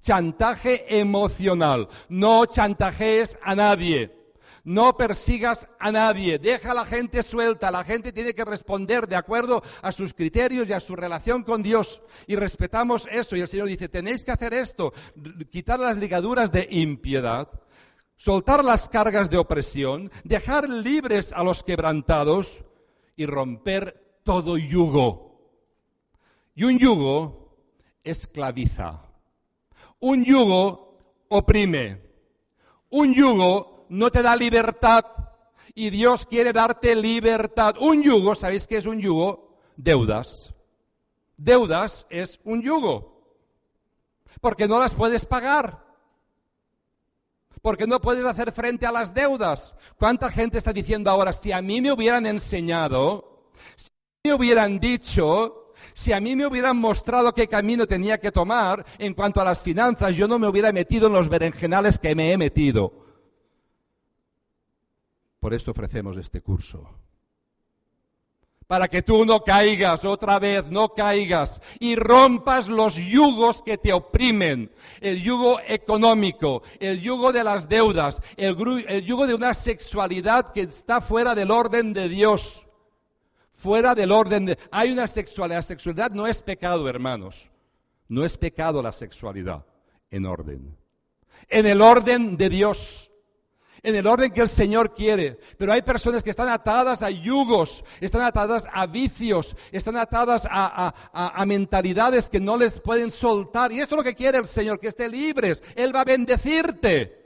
Chantaje 0.00 1.00
emocional. 1.00 1.88
No 2.08 2.46
chantajees 2.46 3.36
a 3.42 3.56
nadie. 3.56 4.14
No 4.64 4.96
persigas 4.96 5.66
a 5.80 5.90
nadie, 5.90 6.38
deja 6.38 6.70
a 6.70 6.74
la 6.74 6.84
gente 6.84 7.24
suelta, 7.24 7.72
la 7.72 7.82
gente 7.82 8.12
tiene 8.12 8.32
que 8.32 8.44
responder 8.44 9.08
de 9.08 9.16
acuerdo 9.16 9.60
a 9.82 9.90
sus 9.90 10.14
criterios 10.14 10.68
y 10.68 10.72
a 10.72 10.78
su 10.78 10.94
relación 10.94 11.42
con 11.42 11.64
Dios. 11.64 12.00
Y 12.28 12.36
respetamos 12.36 13.08
eso. 13.10 13.34
Y 13.34 13.40
el 13.40 13.48
Señor 13.48 13.66
dice, 13.66 13.88
tenéis 13.88 14.24
que 14.24 14.30
hacer 14.30 14.54
esto, 14.54 14.92
quitar 15.50 15.80
las 15.80 15.96
ligaduras 15.96 16.52
de 16.52 16.68
impiedad, 16.70 17.48
soltar 18.16 18.64
las 18.64 18.88
cargas 18.88 19.30
de 19.30 19.38
opresión, 19.38 20.12
dejar 20.22 20.70
libres 20.70 21.32
a 21.32 21.42
los 21.42 21.64
quebrantados 21.64 22.62
y 23.16 23.26
romper 23.26 24.20
todo 24.22 24.56
yugo. 24.58 25.32
Y 26.54 26.64
un 26.64 26.78
yugo 26.78 27.56
esclaviza. 28.04 29.02
Un 29.98 30.24
yugo 30.24 30.98
oprime. 31.28 32.00
Un 32.90 33.12
yugo 33.12 33.71
no 33.92 34.10
te 34.10 34.22
da 34.22 34.34
libertad 34.34 35.04
y 35.74 35.90
Dios 35.90 36.24
quiere 36.24 36.52
darte 36.52 36.96
libertad. 36.96 37.76
Un 37.78 38.02
yugo, 38.02 38.34
¿sabéis 38.34 38.66
qué 38.66 38.78
es 38.78 38.86
un 38.86 38.98
yugo? 38.98 39.54
Deudas. 39.76 40.54
Deudas 41.36 42.06
es 42.08 42.40
un 42.44 42.62
yugo. 42.62 43.36
Porque 44.40 44.66
no 44.66 44.78
las 44.78 44.94
puedes 44.94 45.26
pagar. 45.26 45.84
Porque 47.60 47.86
no 47.86 48.00
puedes 48.00 48.24
hacer 48.24 48.50
frente 48.52 48.86
a 48.86 48.92
las 48.92 49.12
deudas. 49.12 49.74
¿Cuánta 49.98 50.30
gente 50.30 50.56
está 50.56 50.72
diciendo 50.72 51.10
ahora, 51.10 51.34
si 51.34 51.52
a 51.52 51.60
mí 51.60 51.82
me 51.82 51.92
hubieran 51.92 52.24
enseñado, 52.24 53.50
si 53.76 53.90
me 54.24 54.32
hubieran 54.32 54.80
dicho, 54.80 55.74
si 55.92 56.14
a 56.14 56.20
mí 56.20 56.34
me 56.34 56.46
hubieran 56.46 56.78
mostrado 56.78 57.34
qué 57.34 57.46
camino 57.46 57.86
tenía 57.86 58.18
que 58.18 58.32
tomar 58.32 58.86
en 58.98 59.12
cuanto 59.12 59.42
a 59.42 59.44
las 59.44 59.62
finanzas, 59.62 60.16
yo 60.16 60.26
no 60.26 60.38
me 60.38 60.48
hubiera 60.48 60.72
metido 60.72 61.08
en 61.08 61.12
los 61.12 61.28
berenjenales 61.28 61.98
que 61.98 62.14
me 62.14 62.32
he 62.32 62.38
metido. 62.38 63.01
Por 65.42 65.54
esto 65.54 65.72
ofrecemos 65.72 66.16
este 66.18 66.40
curso. 66.40 66.88
Para 68.68 68.86
que 68.86 69.02
tú 69.02 69.26
no 69.26 69.42
caigas 69.42 70.04
otra 70.04 70.38
vez, 70.38 70.66
no 70.66 70.94
caigas 70.94 71.60
y 71.80 71.96
rompas 71.96 72.68
los 72.68 72.94
yugos 72.94 73.60
que 73.60 73.76
te 73.76 73.92
oprimen. 73.92 74.70
El 75.00 75.20
yugo 75.20 75.58
económico, 75.66 76.62
el 76.78 77.00
yugo 77.00 77.32
de 77.32 77.42
las 77.42 77.68
deudas, 77.68 78.22
el, 78.36 78.54
yugo 79.04 79.26
de 79.26 79.34
una 79.34 79.52
sexualidad 79.52 80.52
que 80.52 80.60
está 80.60 81.00
fuera 81.00 81.34
del 81.34 81.50
orden 81.50 81.92
de 81.92 82.08
Dios. 82.08 82.64
Fuera 83.50 83.96
del 83.96 84.12
orden 84.12 84.46
de... 84.46 84.58
Hay 84.70 84.92
una 84.92 85.08
sexualidad. 85.08 85.56
La 85.56 85.62
sexualidad 85.62 86.12
no 86.12 86.28
es 86.28 86.40
pecado, 86.40 86.88
hermanos. 86.88 87.50
No 88.06 88.24
es 88.24 88.36
pecado 88.36 88.80
la 88.80 88.92
sexualidad 88.92 89.66
en 90.08 90.24
orden. 90.24 90.78
En 91.48 91.66
el 91.66 91.82
orden 91.82 92.36
de 92.36 92.48
Dios 92.48 93.11
en 93.82 93.96
el 93.96 94.06
orden 94.06 94.30
que 94.30 94.40
el 94.40 94.48
Señor 94.48 94.92
quiere. 94.92 95.38
Pero 95.58 95.72
hay 95.72 95.82
personas 95.82 96.22
que 96.22 96.30
están 96.30 96.48
atadas 96.48 97.02
a 97.02 97.10
yugos, 97.10 97.84
están 98.00 98.22
atadas 98.22 98.68
a 98.72 98.86
vicios, 98.86 99.56
están 99.72 99.96
atadas 99.96 100.46
a, 100.50 101.44
mentalidades 101.46 102.30
que 102.30 102.40
no 102.40 102.56
les 102.56 102.80
pueden 102.80 103.10
soltar. 103.10 103.72
Y 103.72 103.80
esto 103.80 103.96
es 103.96 103.98
lo 103.98 104.04
que 104.04 104.14
quiere 104.14 104.38
el 104.38 104.46
Señor, 104.46 104.78
que 104.78 104.88
esté 104.88 105.08
libres. 105.08 105.62
Él 105.74 105.94
va 105.94 106.02
a 106.02 106.04
bendecirte. 106.04 107.20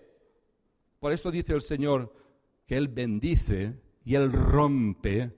Por 0.99 1.12
esto 1.12 1.31
dice 1.31 1.53
el 1.53 1.62
Señor 1.62 2.12
que 2.66 2.77
Él 2.77 2.88
bendice 2.88 3.79
y 4.05 4.14
Él 4.14 4.33
rompe, 4.33 5.33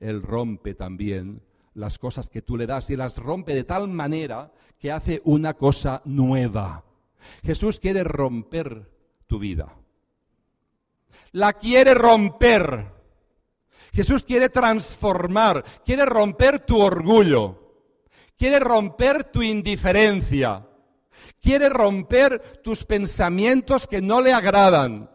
Él 0.00 0.20
rompe 0.22 0.74
también 0.74 1.42
las 1.74 1.98
cosas 1.98 2.28
que 2.28 2.42
tú 2.42 2.56
le 2.56 2.66
das 2.66 2.90
y 2.90 2.96
las 2.96 3.18
rompe 3.18 3.54
de 3.54 3.64
tal 3.64 3.88
manera 3.88 4.52
que 4.78 4.92
hace 4.92 5.22
una 5.24 5.54
cosa 5.54 6.02
nueva. 6.04 6.84
Jesús 7.42 7.80
quiere 7.80 8.04
romper 8.04 8.90
tu 9.26 9.38
vida 9.38 9.74
la 11.34 11.52
quiere 11.52 11.94
romper. 11.94 12.92
Jesús 13.92 14.22
quiere 14.22 14.48
transformar, 14.48 15.64
quiere 15.84 16.04
romper 16.06 16.60
tu 16.60 16.80
orgullo, 16.80 17.84
quiere 18.36 18.60
romper 18.60 19.24
tu 19.24 19.42
indiferencia, 19.42 20.66
quiere 21.40 21.68
romper 21.68 22.60
tus 22.62 22.84
pensamientos 22.84 23.86
que 23.86 24.00
no 24.00 24.20
le 24.20 24.32
agradan. 24.32 25.10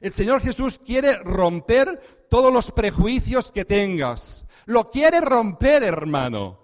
El 0.00 0.12
Señor 0.12 0.42
Jesús 0.42 0.78
quiere 0.78 1.16
romper 1.18 2.26
todos 2.30 2.52
los 2.52 2.70
prejuicios 2.70 3.50
que 3.50 3.64
tengas. 3.64 4.44
Lo 4.66 4.90
quiere 4.90 5.20
romper, 5.20 5.82
hermano. 5.82 6.62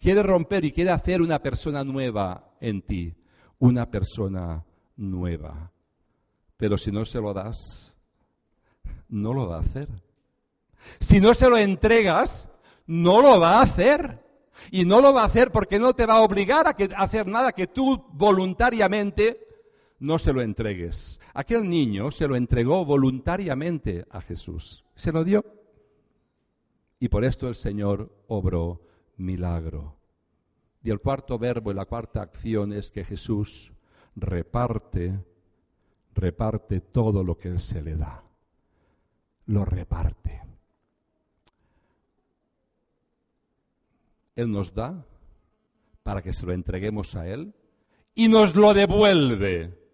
quiere 0.00 0.22
romper 0.22 0.64
y 0.66 0.72
quiere 0.72 0.90
hacer 0.90 1.22
una 1.22 1.38
persona 1.38 1.82
nueva 1.82 2.52
en 2.60 2.82
ti, 2.82 3.14
una 3.58 3.90
persona 3.90 4.62
nueva. 4.96 5.73
Pero 6.56 6.78
si 6.78 6.92
no 6.92 7.04
se 7.04 7.20
lo 7.20 7.32
das, 7.32 7.92
no 9.08 9.32
lo 9.32 9.48
va 9.48 9.56
a 9.56 9.60
hacer. 9.60 9.88
Si 11.00 11.20
no 11.20 11.34
se 11.34 11.48
lo 11.48 11.56
entregas, 11.56 12.50
no 12.86 13.22
lo 13.22 13.40
va 13.40 13.58
a 13.58 13.62
hacer. 13.62 14.22
Y 14.70 14.84
no 14.84 15.00
lo 15.00 15.12
va 15.12 15.22
a 15.22 15.26
hacer 15.26 15.50
porque 15.50 15.78
no 15.78 15.94
te 15.94 16.06
va 16.06 16.14
a 16.14 16.22
obligar 16.22 16.66
a, 16.66 16.76
hacer 17.02 17.26
nada 17.26 17.52
que 17.52 17.66
tú 17.66 18.04
voluntariamente 18.12 19.46
no 19.98 20.18
se 20.18 20.32
lo 20.32 20.42
entregues. 20.42 21.20
Aquel 21.32 21.68
niño 21.68 22.10
se 22.10 22.28
lo 22.28 22.36
entregó 22.36 22.84
voluntariamente 22.84 24.06
a 24.10 24.20
Jesús. 24.20 24.84
Se 24.94 25.12
lo 25.12 25.24
dio. 25.24 25.44
Y 27.00 27.08
por 27.08 27.24
esto 27.24 27.48
el 27.48 27.54
Señor 27.54 28.10
obró 28.28 28.80
milagro. 29.16 29.96
Y 30.82 30.90
el 30.90 31.00
cuarto 31.00 31.38
verbo 31.38 31.70
y 31.70 31.74
la 31.74 31.86
cuarta 31.86 32.22
acción 32.22 32.72
es 32.72 32.90
que 32.90 33.04
Jesús 33.04 33.72
reparte, 34.14 35.18
reparte 36.14 36.80
todo 36.80 37.22
lo 37.22 37.36
que 37.36 37.48
Él 37.48 37.60
se 37.60 37.82
le 37.82 37.96
da. 37.96 38.22
Lo 39.46 39.64
reparte. 39.64 40.42
Él 44.36 44.50
nos 44.50 44.74
da 44.74 45.04
para 46.02 46.22
que 46.22 46.32
se 46.32 46.46
lo 46.46 46.52
entreguemos 46.52 47.14
a 47.14 47.28
Él 47.28 47.54
y 48.14 48.28
nos 48.28 48.54
lo 48.54 48.74
devuelve 48.74 49.84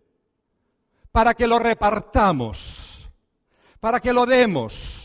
para 1.12 1.34
que 1.34 1.46
lo 1.46 1.58
repartamos, 1.58 3.08
para 3.80 4.00
que 4.00 4.12
lo 4.12 4.26
demos, 4.26 4.99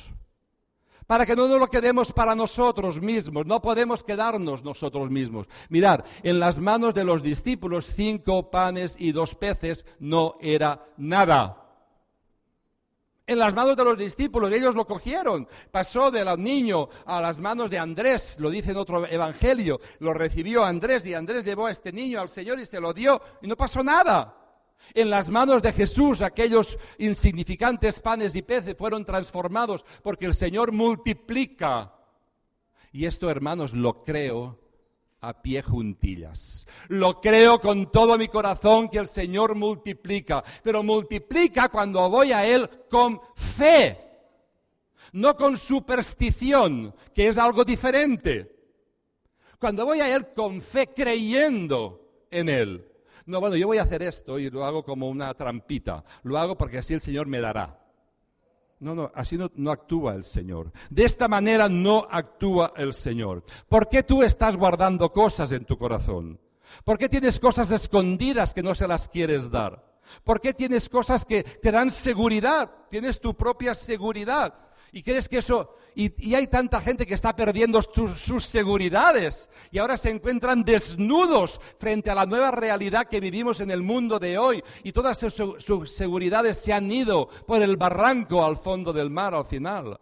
para 1.08 1.26
que 1.26 1.36
no 1.36 1.48
nos 1.48 1.60
lo 1.60 1.68
quedemos 1.68 2.12
para 2.12 2.36
nosotros 2.36 3.02
mismos, 3.02 3.46
no 3.46 3.62
podemos 3.62 4.04
quedarnos 4.04 4.64
nosotros 4.64 5.10
mismos. 5.10 5.48
Mirad, 5.70 6.06
en 6.24 6.40
las 6.40 6.60
manos 6.60 6.94
de 6.94 7.04
los 7.04 7.22
discípulos 7.22 7.86
cinco 7.86 8.50
panes 8.50 8.96
y 9.00 9.12
dos 9.12 9.36
peces 9.36 9.86
no 10.00 10.36
era 10.42 10.86
nada 10.98 11.66
en 13.28 13.40
las 13.40 13.54
manos 13.54 13.76
de 13.76 13.84
los 13.84 13.98
discípulos, 13.98 14.52
ellos 14.52 14.76
lo 14.76 14.86
cogieron. 14.86 15.48
Pasó 15.72 16.12
del 16.12 16.28
niño 16.42 16.90
a 17.06 17.20
las 17.22 17.40
manos 17.40 17.70
de 17.70 17.80
Andrés, 17.80 18.38
lo 18.40 18.50
dice 18.50 18.72
en 18.72 18.78
otro 18.78 19.06
evangelio, 19.08 19.80
lo 20.00 20.14
recibió 20.14 20.64
Andrés 20.64 21.06
y 21.06 21.14
Andrés 21.14 21.44
llevó 21.44 21.68
a 21.68 21.72
este 21.72 21.92
niño 21.92 22.20
al 22.20 22.30
Señor 22.30 22.60
y 22.60 22.66
se 22.66 22.80
lo 22.80 22.94
dio 22.94 23.20
y 23.42 23.48
no 23.48 23.56
pasó 23.56 23.84
nada. 23.84 24.45
En 24.94 25.10
las 25.10 25.30
manos 25.30 25.62
de 25.62 25.74
Jesús 25.74 26.22
aquellos 26.22 26.78
insignificantes 26.98 28.00
panes 28.00 28.36
y 28.36 28.42
peces 28.42 28.76
fueron 28.78 29.04
transformados 29.04 29.86
porque 30.04 30.26
el 30.26 30.36
Señor 30.36 30.72
multiplica. 30.72 31.94
Y 32.92 33.06
esto, 33.06 33.30
hermanos, 33.30 33.74
lo 33.74 34.04
creo 34.04 34.60
a 35.22 35.42
pie 35.42 35.62
juntillas. 35.64 36.66
Lo 36.88 37.20
creo 37.20 37.60
con 37.60 37.92
todo 37.92 38.18
mi 38.18 38.28
corazón 38.28 38.88
que 38.90 39.00
el 39.00 39.08
Señor 39.08 39.56
multiplica, 39.56 40.44
pero 40.64 40.84
multiplica 40.84 41.70
cuando 41.70 42.10
voy 42.10 42.32
a 42.32 42.46
Él 42.46 42.70
con 42.90 43.20
fe, 43.36 44.00
no 45.14 45.36
con 45.36 45.58
superstición, 45.58 46.94
que 47.14 47.28
es 47.28 47.38
algo 47.38 47.66
diferente. 47.66 48.56
Cuando 49.60 49.86
voy 49.86 50.00
a 50.00 50.16
Él 50.16 50.34
con 50.34 50.62
fe, 50.62 50.94
creyendo 50.94 52.28
en 52.30 52.50
Él. 52.50 52.95
No, 53.26 53.40
bueno, 53.40 53.56
yo 53.56 53.68
voy 53.68 53.80
a 53.80 53.84
hacer 53.84 54.04
esto 54.04 54.38
y 54.38 54.50
lo 54.50 54.66
hago 54.66 54.84
como 54.84 55.10
una 55.10 55.34
trampita. 55.34 56.04
Lo 56.24 56.38
hago 56.38 56.58
porque 56.58 56.78
así 56.78 56.94
el 56.94 57.02
Señor 57.02 57.28
me 57.28 57.42
dará. 57.42 57.80
No, 58.80 58.94
no, 58.94 59.12
así 59.16 59.38
no, 59.38 59.72
actúa 59.72 60.14
el 60.14 60.24
Señor. 60.24 60.72
De 60.90 61.06
esta 61.06 61.28
manera 61.28 61.70
no 61.70 62.08
actúa 62.10 62.74
el 62.76 62.94
Señor. 62.94 63.44
¿Por 63.68 63.88
qué 63.88 64.04
tú 64.04 64.22
estás 64.22 64.56
guardando 64.58 65.12
cosas 65.12 65.52
en 65.54 65.66
tu 65.66 65.78
corazón? 65.78 66.40
¿Por 66.84 66.98
qué 66.98 67.10
tienes 67.10 67.40
cosas 67.40 67.72
escondidas 67.72 68.54
que 68.54 68.62
no 68.62 68.76
se 68.76 68.88
las 68.88 69.08
quieres 69.08 69.50
dar? 69.50 69.96
¿Por 70.24 70.40
qué 70.40 70.54
tienes 70.54 70.90
cosas 70.90 71.26
que 71.26 71.44
te 71.44 71.72
dan 71.72 71.90
seguridad? 71.90 72.70
Tienes 72.90 73.20
tu 73.20 73.36
propia 73.36 73.74
seguridad. 73.74 74.54
Y 74.92 75.04
crees 75.04 75.28
que 75.28 75.40
eso, 75.40 75.76
y, 75.96 76.36
hay 76.36 76.48
tanta 76.48 76.82
gente 76.82 77.06
que 77.06 77.14
está 77.14 77.36
perdiendo 77.36 77.82
sus 77.82 78.44
seguridades 78.44 79.50
y 79.72 79.78
ahora 79.78 79.98
se 79.98 80.10
encuentran 80.10 80.64
desnudos 80.64 81.60
frente 81.78 82.10
a 82.10 82.16
la 82.16 82.26
nueva 82.26 82.52
realidad 82.52 83.08
que 83.08 83.20
vivimos 83.20 83.60
en 83.60 83.72
el 83.72 83.82
mundo 83.82 84.20
de 84.20 84.38
hoy 84.38 84.64
y 84.84 84.92
todas 84.92 85.18
sus 85.20 85.92
seguridades 85.92 86.58
se 86.58 86.74
han 86.74 86.92
ido 86.92 87.28
por 87.48 87.62
el 87.62 87.78
barranco 87.78 88.44
al 88.44 88.58
fondo 88.58 88.92
del 88.92 89.10
mar 89.10 89.34
al 89.34 89.46
final. 89.46 90.00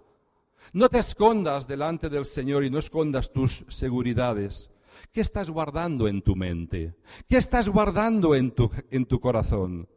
No 0.74 0.90
te 0.90 1.00
escondas 1.00 1.68
delante 1.68 2.10
del 2.10 2.26
Señor 2.26 2.64
y 2.64 2.70
no 2.72 2.80
escondas 2.80 3.32
tus 3.32 3.64
seguridades. 3.70 4.72
¿Qué 5.12 5.22
estás 5.22 5.52
guardando 5.52 6.08
en 6.08 6.24
tu 6.24 6.36
mente? 6.36 6.96
¿Qué 7.28 7.38
estás 7.38 7.70
guardando 7.70 8.34
en 8.34 8.52
tu, 8.52 8.72
en 8.90 9.06
tu 9.06 9.20
corazón? 9.20 9.88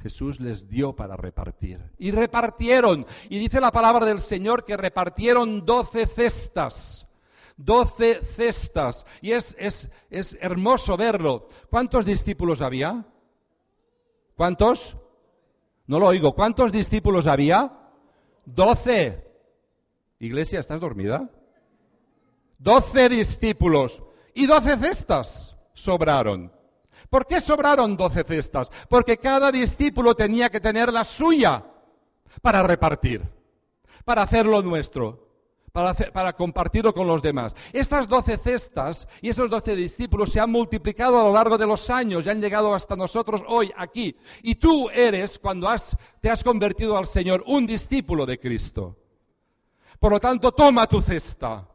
Jesús 0.00 0.40
les 0.40 0.68
dio 0.68 0.94
para 0.94 1.16
repartir. 1.16 1.80
Y 1.98 2.10
repartieron. 2.10 3.06
Y 3.28 3.38
dice 3.38 3.60
la 3.60 3.72
palabra 3.72 4.06
del 4.06 4.20
Señor 4.20 4.64
que 4.64 4.76
repartieron 4.76 5.66
doce 5.66 6.06
cestas. 6.06 7.06
Doce 7.56 8.20
cestas. 8.22 9.04
Y 9.20 9.32
es, 9.32 9.56
es, 9.58 9.90
es 10.10 10.38
hermoso 10.40 10.96
verlo. 10.96 11.48
¿Cuántos 11.68 12.04
discípulos 12.04 12.60
había? 12.60 13.04
¿Cuántos? 14.36 14.96
No 15.86 15.98
lo 15.98 16.06
oigo. 16.06 16.34
¿Cuántos 16.34 16.70
discípulos 16.70 17.26
había? 17.26 17.76
Doce. 18.44 19.26
Iglesia, 20.20 20.60
¿estás 20.60 20.80
dormida? 20.80 21.28
Doce 22.58 23.08
discípulos. 23.08 24.02
Y 24.32 24.46
doce 24.46 24.76
cestas 24.76 25.56
sobraron. 25.74 26.52
¿Por 27.10 27.26
qué 27.26 27.40
sobraron 27.40 27.96
doce 27.96 28.24
cestas? 28.24 28.70
Porque 28.88 29.18
cada 29.18 29.50
discípulo 29.52 30.14
tenía 30.14 30.50
que 30.50 30.60
tener 30.60 30.92
la 30.92 31.04
suya 31.04 31.64
para 32.42 32.62
repartir, 32.62 33.22
para 34.04 34.22
hacerlo 34.22 34.62
nuestro, 34.62 35.28
para, 36.12 36.32
compartirlo 36.32 36.92
con 36.92 37.06
los 37.06 37.22
demás. 37.22 37.54
Estas 37.72 38.08
doce 38.08 38.36
cestas 38.36 39.06
y 39.20 39.28
esos 39.28 39.50
doce 39.50 39.76
discípulos 39.76 40.30
se 40.30 40.40
han 40.40 40.50
multiplicado 40.50 41.20
a 41.20 41.24
lo 41.24 41.32
largo 41.32 41.56
de 41.56 41.66
los 41.66 41.88
años 41.90 42.26
y 42.26 42.30
han 42.30 42.40
llegado 42.40 42.74
hasta 42.74 42.96
nosotros 42.96 43.42
hoy 43.46 43.72
aquí. 43.76 44.16
Y 44.42 44.56
tú 44.56 44.90
eres, 44.90 45.38
cuando 45.38 45.68
te 46.20 46.30
has 46.30 46.42
convertido 46.42 46.96
al 46.96 47.06
Señor, 47.06 47.44
un 47.46 47.66
discípulo 47.66 48.26
de 48.26 48.38
Cristo. 48.38 48.96
Por 49.98 50.12
lo 50.12 50.20
tanto, 50.20 50.52
toma 50.52 50.86
tu 50.86 51.00
cesta 51.00 51.68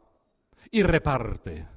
y 0.70 0.82
reparte. 0.82 1.73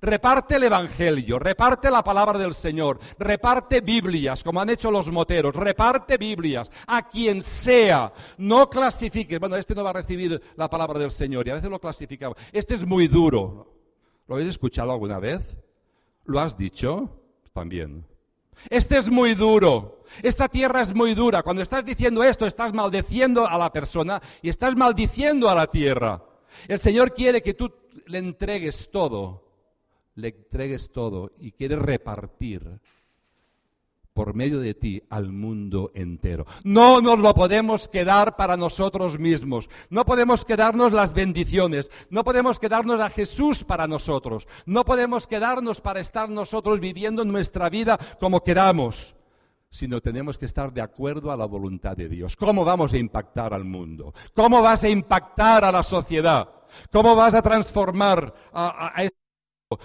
Reparte 0.00 0.56
el 0.56 0.64
Evangelio, 0.64 1.38
reparte 1.38 1.90
la 1.90 2.02
palabra 2.02 2.38
del 2.38 2.54
Señor, 2.54 2.98
reparte 3.18 3.80
Biblias, 3.80 4.42
como 4.42 4.60
han 4.60 4.70
hecho 4.70 4.90
los 4.90 5.10
moteros, 5.10 5.54
reparte 5.54 6.16
Biblias 6.16 6.70
a 6.86 7.06
quien 7.06 7.42
sea. 7.42 8.12
No 8.38 8.68
clasifiques, 8.68 9.38
bueno, 9.38 9.56
este 9.56 9.74
no 9.74 9.84
va 9.84 9.90
a 9.90 9.94
recibir 9.94 10.40
la 10.56 10.68
palabra 10.68 10.98
del 10.98 11.12
Señor 11.12 11.46
y 11.46 11.50
a 11.50 11.54
veces 11.54 11.70
lo 11.70 11.80
clasificamos. 11.80 12.36
Este 12.52 12.74
es 12.74 12.86
muy 12.86 13.08
duro. 13.08 13.72
¿Lo 14.26 14.34
habéis 14.34 14.50
escuchado 14.50 14.92
alguna 14.92 15.18
vez? 15.18 15.56
¿Lo 16.24 16.40
has 16.40 16.56
dicho? 16.56 17.20
También. 17.52 18.06
Este 18.70 18.96
es 18.96 19.10
muy 19.10 19.34
duro. 19.34 20.04
Esta 20.22 20.48
tierra 20.48 20.82
es 20.82 20.94
muy 20.94 21.14
dura. 21.14 21.42
Cuando 21.42 21.62
estás 21.62 21.84
diciendo 21.84 22.22
esto, 22.22 22.46
estás 22.46 22.72
maldiciendo 22.72 23.46
a 23.46 23.58
la 23.58 23.72
persona 23.72 24.22
y 24.40 24.48
estás 24.48 24.76
maldiciendo 24.76 25.48
a 25.48 25.54
la 25.54 25.66
tierra. 25.66 26.22
El 26.68 26.78
Señor 26.78 27.12
quiere 27.12 27.42
que 27.42 27.54
tú 27.54 27.72
le 28.06 28.18
entregues 28.18 28.90
todo 28.90 29.41
le 30.14 30.28
entregues 30.28 30.92
todo 30.92 31.32
y 31.38 31.52
quieres 31.52 31.78
repartir 31.78 32.80
por 34.12 34.34
medio 34.34 34.60
de 34.60 34.74
ti 34.74 35.02
al 35.10 35.32
mundo 35.32 35.90
entero. 35.94 36.46
No 36.64 37.00
nos 37.00 37.18
lo 37.18 37.34
podemos 37.34 37.88
quedar 37.88 38.36
para 38.36 38.56
nosotros 38.56 39.18
mismos. 39.18 39.68
No 39.90 40.04
podemos 40.04 40.44
quedarnos 40.44 40.92
las 40.92 41.12
bendiciones. 41.12 41.90
No 42.10 42.24
podemos 42.24 42.60
quedarnos 42.60 43.00
a 43.00 43.10
Jesús 43.10 43.64
para 43.64 43.86
nosotros. 43.86 44.46
No 44.66 44.84
podemos 44.84 45.26
quedarnos 45.26 45.80
para 45.80 46.00
estar 46.00 46.28
nosotros 46.28 46.80
viviendo 46.80 47.24
nuestra 47.24 47.70
vida 47.70 47.98
como 48.20 48.42
queramos. 48.42 49.14
Sino 49.70 50.02
tenemos 50.02 50.36
que 50.36 50.44
estar 50.44 50.70
de 50.70 50.82
acuerdo 50.82 51.32
a 51.32 51.36
la 51.36 51.46
voluntad 51.46 51.96
de 51.96 52.08
Dios. 52.08 52.36
¿Cómo 52.36 52.62
vamos 52.62 52.92
a 52.92 52.98
impactar 52.98 53.54
al 53.54 53.64
mundo? 53.64 54.12
¿Cómo 54.34 54.60
vas 54.60 54.84
a 54.84 54.90
impactar 54.90 55.64
a 55.64 55.72
la 55.72 55.82
sociedad? 55.82 56.50
¿Cómo 56.90 57.16
vas 57.16 57.32
a 57.32 57.40
transformar 57.40 58.34
a, 58.52 58.92
a 58.94 59.04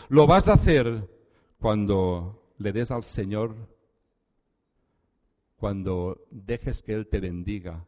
lo 0.09 0.27
vas 0.27 0.47
a 0.47 0.53
hacer 0.53 1.09
cuando 1.59 2.53
le 2.57 2.71
des 2.71 2.91
al 2.91 3.03
Señor, 3.03 3.55
cuando 5.57 6.25
dejes 6.31 6.81
que 6.81 6.93
Él 6.93 7.07
te 7.07 7.19
bendiga, 7.19 7.85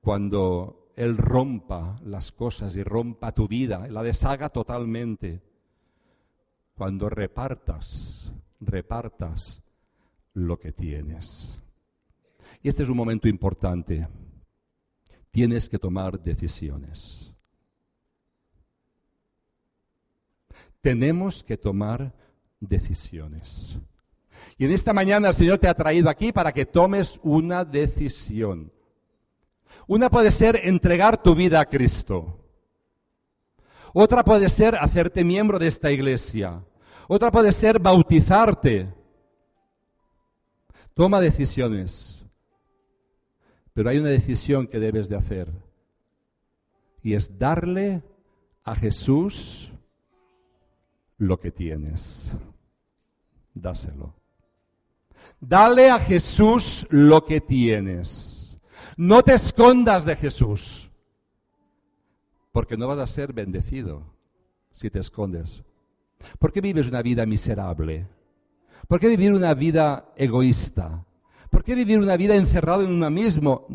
cuando 0.00 0.92
Él 0.96 1.16
rompa 1.16 2.00
las 2.04 2.32
cosas 2.32 2.74
y 2.76 2.82
rompa 2.82 3.32
tu 3.32 3.48
vida, 3.48 3.86
la 3.88 4.02
deshaga 4.02 4.48
totalmente, 4.48 5.42
cuando 6.74 7.08
repartas, 7.08 8.32
repartas 8.60 9.62
lo 10.34 10.58
que 10.58 10.72
tienes. 10.72 11.58
Y 12.62 12.68
este 12.68 12.82
es 12.82 12.88
un 12.88 12.96
momento 12.96 13.28
importante. 13.28 14.06
Tienes 15.30 15.68
que 15.68 15.78
tomar 15.78 16.20
decisiones. 16.20 17.29
Tenemos 20.80 21.42
que 21.42 21.56
tomar 21.56 22.12
decisiones. 22.60 23.76
Y 24.56 24.64
en 24.64 24.72
esta 24.72 24.92
mañana 24.92 25.28
el 25.28 25.34
Señor 25.34 25.58
te 25.58 25.68
ha 25.68 25.74
traído 25.74 26.08
aquí 26.08 26.32
para 26.32 26.52
que 26.52 26.66
tomes 26.66 27.20
una 27.22 27.64
decisión. 27.64 28.72
Una 29.86 30.08
puede 30.10 30.30
ser 30.30 30.60
entregar 30.62 31.22
tu 31.22 31.34
vida 31.34 31.60
a 31.60 31.66
Cristo. 31.66 32.36
Otra 33.92 34.24
puede 34.24 34.48
ser 34.48 34.76
hacerte 34.76 35.24
miembro 35.24 35.58
de 35.58 35.66
esta 35.66 35.90
iglesia. 35.90 36.64
Otra 37.08 37.30
puede 37.30 37.52
ser 37.52 37.80
bautizarte. 37.80 38.92
Toma 40.94 41.20
decisiones. 41.20 42.24
Pero 43.72 43.90
hay 43.90 43.98
una 43.98 44.10
decisión 44.10 44.66
que 44.66 44.78
debes 44.78 45.08
de 45.08 45.16
hacer. 45.16 45.48
Y 47.02 47.14
es 47.14 47.38
darle 47.38 48.02
a 48.62 48.74
Jesús 48.74 49.72
lo 51.20 51.38
que 51.38 51.52
tienes. 51.52 52.32
Dáselo. 53.54 54.14
Dale 55.38 55.90
a 55.90 55.98
Jesús 55.98 56.86
lo 56.90 57.24
que 57.24 57.40
tienes. 57.40 58.58
No 58.96 59.22
te 59.22 59.34
escondas 59.34 60.04
de 60.04 60.16
Jesús, 60.16 60.90
porque 62.52 62.76
no 62.76 62.88
vas 62.88 62.98
a 62.98 63.06
ser 63.06 63.32
bendecido 63.32 64.02
si 64.72 64.90
te 64.90 64.98
escondes. 64.98 65.62
¿Por 66.38 66.52
qué 66.52 66.60
vives 66.60 66.88
una 66.88 67.02
vida 67.02 67.24
miserable? 67.26 68.06
¿Por 68.88 68.98
qué 68.98 69.08
vivir 69.08 69.32
una 69.32 69.54
vida 69.54 70.12
egoísta? 70.16 71.04
¿Por 71.50 71.62
qué 71.62 71.74
vivir 71.74 71.98
una 71.98 72.16
vida 72.16 72.34
encerrado 72.34 72.82
en 72.82 72.92
uno 72.92 73.10
mismo? 73.10 73.66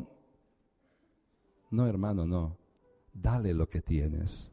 No, 1.69 1.87
hermano, 1.87 2.25
no. 2.25 2.57
Dale 3.13 3.53
lo 3.53 3.69
que 3.69 3.81
tienes. 3.81 4.51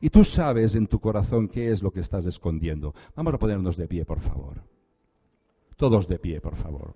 Y 0.00 0.10
tú 0.10 0.24
sabes 0.24 0.74
en 0.74 0.86
tu 0.86 1.00
corazón 1.00 1.48
qué 1.48 1.70
es 1.70 1.82
lo 1.82 1.90
que 1.90 2.00
estás 2.00 2.26
escondiendo. 2.26 2.94
Vamos 3.14 3.34
a 3.34 3.38
ponernos 3.38 3.76
de 3.76 3.88
pie, 3.88 4.04
por 4.04 4.20
favor. 4.20 4.62
Todos 5.76 6.08
de 6.08 6.18
pie, 6.18 6.40
por 6.40 6.56
favor. 6.56 6.94